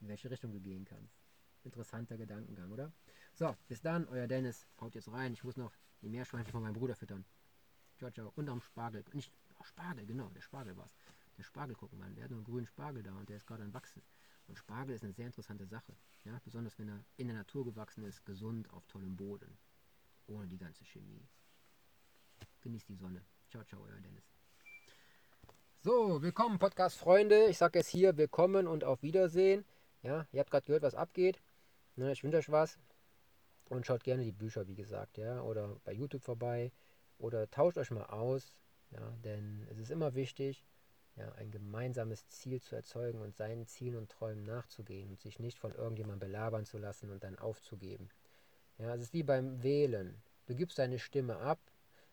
in 0.00 0.08
welche 0.08 0.30
Richtung 0.30 0.52
du 0.52 0.60
gehen 0.60 0.86
kannst. 0.86 1.20
Interessanter 1.62 2.16
Gedankengang, 2.16 2.72
oder? 2.72 2.92
So, 3.34 3.54
bis 3.68 3.82
dann, 3.82 4.08
euer 4.08 4.26
Dennis. 4.26 4.66
Haut 4.80 4.94
jetzt 4.94 5.12
rein. 5.12 5.34
Ich 5.34 5.44
muss 5.44 5.58
noch 5.58 5.72
die 6.00 6.08
Meerschweinchen 6.08 6.50
von 6.50 6.62
meinem 6.62 6.72
Bruder 6.72 6.96
füttern. 6.96 7.26
Ciao, 7.98 8.10
ciao. 8.10 8.32
Und 8.36 8.48
am 8.48 8.62
Spargel. 8.62 9.04
Nicht 9.12 9.30
oh, 9.58 9.64
Spargel, 9.64 10.06
genau, 10.06 10.30
der 10.30 10.40
Spargel 10.40 10.74
war's. 10.78 10.96
Der 11.36 11.42
Spargel, 11.42 11.76
gucken 11.76 11.98
mal. 11.98 12.10
Der 12.14 12.24
hat 12.24 12.30
noch 12.30 12.38
einen 12.38 12.44
grünen 12.44 12.66
Spargel 12.66 13.02
da 13.02 13.14
und 13.16 13.28
der 13.28 13.36
ist 13.36 13.46
gerade 13.46 13.64
am 13.64 13.74
Wachsen. 13.74 14.02
Und 14.46 14.58
Spargel 14.58 14.94
ist 14.94 15.04
eine 15.04 15.12
sehr 15.12 15.26
interessante 15.26 15.66
Sache. 15.66 15.94
Ja? 16.24 16.40
Besonders 16.42 16.78
wenn 16.78 16.88
er 16.88 17.04
in 17.16 17.26
der 17.26 17.36
Natur 17.36 17.66
gewachsen 17.66 18.04
ist, 18.04 18.24
gesund, 18.24 18.70
auf 18.70 18.86
tollem 18.86 19.16
Boden. 19.16 19.58
Ohne 20.26 20.46
die 20.48 20.58
ganze 20.58 20.84
Chemie. 20.86 21.28
Genießt 22.66 22.88
die 22.88 22.96
Sonne. 22.96 23.24
Ciao, 23.48 23.62
ciao, 23.62 23.80
euer 23.80 24.00
Dennis. 24.00 24.24
So, 25.84 26.20
willkommen, 26.20 26.58
Podcast-Freunde. 26.58 27.46
Ich 27.46 27.58
sage 27.58 27.78
jetzt 27.78 27.90
hier 27.90 28.16
willkommen 28.16 28.66
und 28.66 28.82
auf 28.82 29.04
Wiedersehen. 29.04 29.64
Ja, 30.02 30.26
ihr 30.32 30.40
habt 30.40 30.50
gerade 30.50 30.66
gehört, 30.66 30.82
was 30.82 30.96
abgeht. 30.96 31.40
Ne, 31.94 32.10
ich 32.10 32.24
wünsche 32.24 32.38
euch 32.38 32.50
was. 32.50 32.80
Und 33.68 33.86
schaut 33.86 34.02
gerne 34.02 34.24
die 34.24 34.32
Bücher, 34.32 34.66
wie 34.66 34.74
gesagt, 34.74 35.16
ja. 35.16 35.42
Oder 35.42 35.76
bei 35.84 35.92
YouTube 35.92 36.24
vorbei. 36.24 36.72
Oder 37.18 37.48
tauscht 37.52 37.78
euch 37.78 37.92
mal 37.92 38.06
aus. 38.06 38.52
Ja, 38.90 39.16
denn 39.22 39.64
es 39.70 39.78
ist 39.78 39.92
immer 39.92 40.16
wichtig, 40.16 40.64
ja, 41.14 41.30
ein 41.34 41.52
gemeinsames 41.52 42.26
Ziel 42.26 42.60
zu 42.60 42.74
erzeugen 42.74 43.20
und 43.20 43.36
seinen 43.36 43.68
Zielen 43.68 43.94
und 43.94 44.10
Träumen 44.10 44.42
nachzugehen 44.42 45.10
und 45.10 45.20
sich 45.20 45.38
nicht 45.38 45.60
von 45.60 45.72
irgendjemandem 45.72 46.30
belabern 46.30 46.64
zu 46.64 46.78
lassen 46.78 47.12
und 47.12 47.22
dann 47.22 47.38
aufzugeben. 47.38 48.08
Ja, 48.78 48.92
es 48.96 49.02
ist 49.02 49.12
wie 49.12 49.22
beim 49.22 49.62
Wählen. 49.62 50.20
Du 50.46 50.56
gibst 50.56 50.80
deine 50.80 50.98
Stimme 50.98 51.36
ab, 51.36 51.60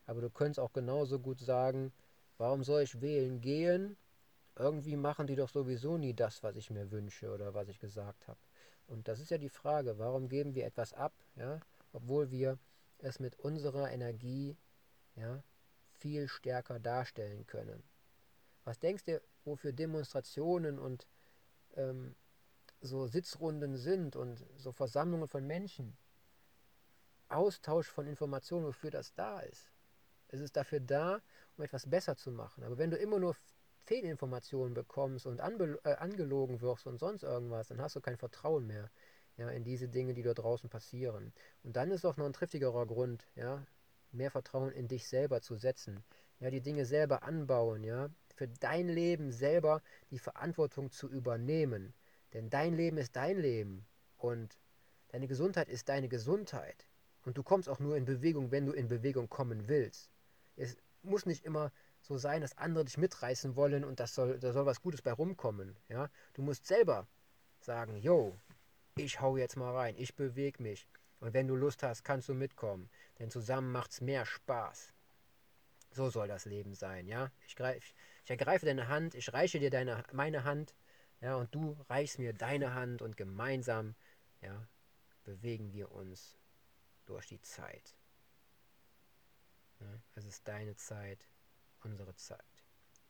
aber 0.06 0.22
du 0.22 0.30
könntest 0.30 0.60
auch 0.60 0.74
genauso 0.74 1.20
gut 1.20 1.40
sagen, 1.40 1.94
warum 2.38 2.64
soll 2.64 2.82
ich 2.82 3.02
wählen 3.02 3.42
gehen? 3.42 3.98
Irgendwie 4.56 4.96
machen 4.96 5.28
die 5.28 5.36
doch 5.36 5.50
sowieso 5.50 5.98
nie 5.98 6.14
das, 6.14 6.44
was 6.44 6.56
ich 6.56 6.70
mir 6.70 6.92
wünsche 6.92 7.32
oder 7.34 7.54
was 7.54 7.70
ich 7.70 7.80
gesagt 7.80 8.28
habe. 8.28 8.40
Und 8.88 9.08
das 9.08 9.20
ist 9.20 9.32
ja 9.32 9.38
die 9.38 9.50
Frage, 9.50 9.98
warum 9.98 10.30
geben 10.30 10.56
wir 10.56 10.66
etwas 10.66 10.94
ab, 10.94 11.14
ja, 11.36 11.60
obwohl 11.94 12.32
wir 12.32 12.60
es 13.00 13.20
mit 13.20 13.40
unserer 13.40 13.92
Energie 13.92 14.56
ja, 15.16 15.44
viel 15.92 16.28
stärker 16.28 16.80
darstellen 16.80 17.46
können. 17.48 17.84
Was 18.66 18.80
denkst 18.80 19.06
du, 19.06 19.22
wofür 19.46 19.74
Demonstrationen 19.74 20.80
und 20.80 21.08
ähm, 21.76 22.16
so 22.82 23.08
Sitzrunden 23.08 23.78
sind 23.78 24.16
und 24.16 24.46
so 24.58 24.72
Versammlungen 24.72 25.28
von 25.28 25.46
Menschen? 25.46 25.98
Austausch 27.30 27.88
von 27.88 28.06
Informationen, 28.06 28.68
wofür 28.68 28.92
das 28.92 29.14
da 29.16 29.40
ist. 29.40 29.73
Es 30.34 30.42
ist 30.42 30.58
dafür 30.58 30.80
da, 30.80 31.22
um 31.58 31.64
etwas 31.64 31.88
besser 31.88 32.16
zu 32.16 32.32
machen. 32.32 32.64
Aber 32.64 32.80
wenn 32.80 32.90
du 32.90 32.98
immer 32.98 33.20
nur 33.20 33.36
Fehlinformationen 33.86 34.74
bekommst 34.74 35.28
und 35.28 35.40
äh, 35.40 35.94
angelogen 35.94 36.60
wirst 36.62 36.88
und 36.88 36.98
sonst 36.98 37.22
irgendwas, 37.22 37.68
dann 37.68 37.80
hast 37.80 37.96
du 37.96 38.02
kein 38.02 38.18
Vertrauen 38.18 38.66
mehr 38.66 38.90
ja, 39.38 39.50
in 39.50 39.64
diese 39.64 39.88
Dinge, 39.88 40.16
die 40.16 40.24
dort 40.24 40.40
draußen 40.40 40.72
passieren. 40.72 41.34
Und 41.62 41.76
dann 41.76 41.92
ist 41.92 42.04
auch 42.04 42.18
noch 42.18 42.26
ein 42.26 42.34
triftigerer 42.34 42.88
Grund, 42.88 43.28
ja, 43.36 43.64
mehr 44.12 44.32
Vertrauen 44.32 44.72
in 44.72 44.88
dich 44.88 45.08
selber 45.08 45.42
zu 45.42 45.56
setzen. 45.56 46.04
Ja, 46.40 46.50
die 46.50 46.62
Dinge 46.62 46.86
selber 46.86 47.22
anbauen, 47.22 47.84
ja, 47.84 48.10
für 48.36 48.48
dein 48.48 48.90
Leben 48.90 49.32
selber 49.32 49.84
die 50.10 50.20
Verantwortung 50.20 50.90
zu 50.90 51.08
übernehmen. 51.10 51.94
Denn 52.34 52.50
dein 52.50 52.74
Leben 52.74 52.98
ist 52.98 53.16
dein 53.16 53.38
Leben 53.38 53.86
und 54.18 54.58
deine 55.10 55.28
Gesundheit 55.28 55.70
ist 55.70 55.90
deine 55.90 56.10
Gesundheit. 56.10 56.88
Und 57.24 57.38
du 57.38 57.44
kommst 57.44 57.70
auch 57.70 57.80
nur 57.80 57.96
in 57.96 58.06
Bewegung, 58.06 58.50
wenn 58.50 58.66
du 58.66 58.74
in 58.74 58.88
Bewegung 58.88 59.30
kommen 59.30 59.68
willst. 59.68 60.10
Es 60.56 60.78
muss 61.02 61.26
nicht 61.26 61.44
immer 61.46 61.72
so 62.02 62.18
sein, 62.18 62.42
dass 62.42 62.58
andere 62.58 62.86
dich 62.86 62.98
mitreißen 62.98 63.56
wollen 63.56 63.84
und 63.84 64.00
das 64.00 64.14
soll, 64.14 64.40
da 64.40 64.52
soll 64.52 64.66
was 64.66 64.82
Gutes 64.82 65.02
bei 65.02 65.12
rumkommen. 65.12 65.76
Ja? 65.90 66.10
Du 66.34 66.42
musst 66.42 66.66
selber 66.66 67.08
sagen, 67.60 67.98
yo, 67.98 68.38
ich 68.96 69.22
hau 69.22 69.38
jetzt 69.38 69.56
mal 69.56 69.74
rein, 69.74 69.96
ich 69.98 70.16
bewege 70.16 70.62
mich. 70.62 70.88
Und 71.20 71.34
wenn 71.34 71.48
du 71.48 71.56
Lust 71.56 71.84
hast, 71.84 72.04
kannst 72.04 72.28
du 72.28 72.34
mitkommen. 72.34 72.90
Denn 73.20 73.32
zusammen 73.32 73.72
macht 73.72 73.92
es 73.92 74.02
mehr 74.02 74.26
Spaß. 74.26 74.94
So 75.92 76.10
soll 76.10 76.28
das 76.28 76.46
Leben 76.46 76.74
sein, 76.74 77.08
ja. 77.08 77.32
Ich, 77.48 77.56
greif, 77.56 77.94
ich 78.24 78.30
ergreife 78.30 78.66
deine 78.66 78.88
Hand, 78.88 79.16
ich 79.16 79.32
reiche 79.32 79.60
dir 79.60 79.70
deine, 79.70 80.04
meine 80.12 80.44
Hand, 80.44 80.76
ja, 81.22 81.36
und 81.36 81.56
du 81.56 81.78
reichst 81.88 82.20
mir 82.20 82.34
deine 82.34 82.74
Hand 82.74 83.02
und 83.02 83.16
gemeinsam, 83.16 83.96
ja, 84.42 84.68
bewegen 85.24 85.72
wir 85.72 85.92
uns 85.92 86.38
durch 87.06 87.28
die 87.28 87.42
Zeit. 87.42 87.96
Es 90.16 90.26
ist 90.26 90.48
deine 90.48 90.76
Zeit, 90.76 91.28
unsere 91.84 92.16
Zeit. 92.16 92.64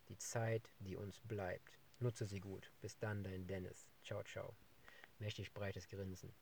Die 0.10 0.18
Zeit, 0.18 0.70
die 0.80 0.96
uns 0.96 1.22
bleibt. 1.22 1.80
Nutze 2.00 2.26
sie 2.26 2.40
gut. 2.40 2.72
Bis 2.82 2.98
dann, 2.98 3.24
dein 3.24 3.48
Dennis. 3.48 3.88
Ciao, 4.04 4.24
ciao. 4.24 4.56
Mächtig 5.20 5.54
breites 5.54 5.88
Grinsen. 5.88 6.34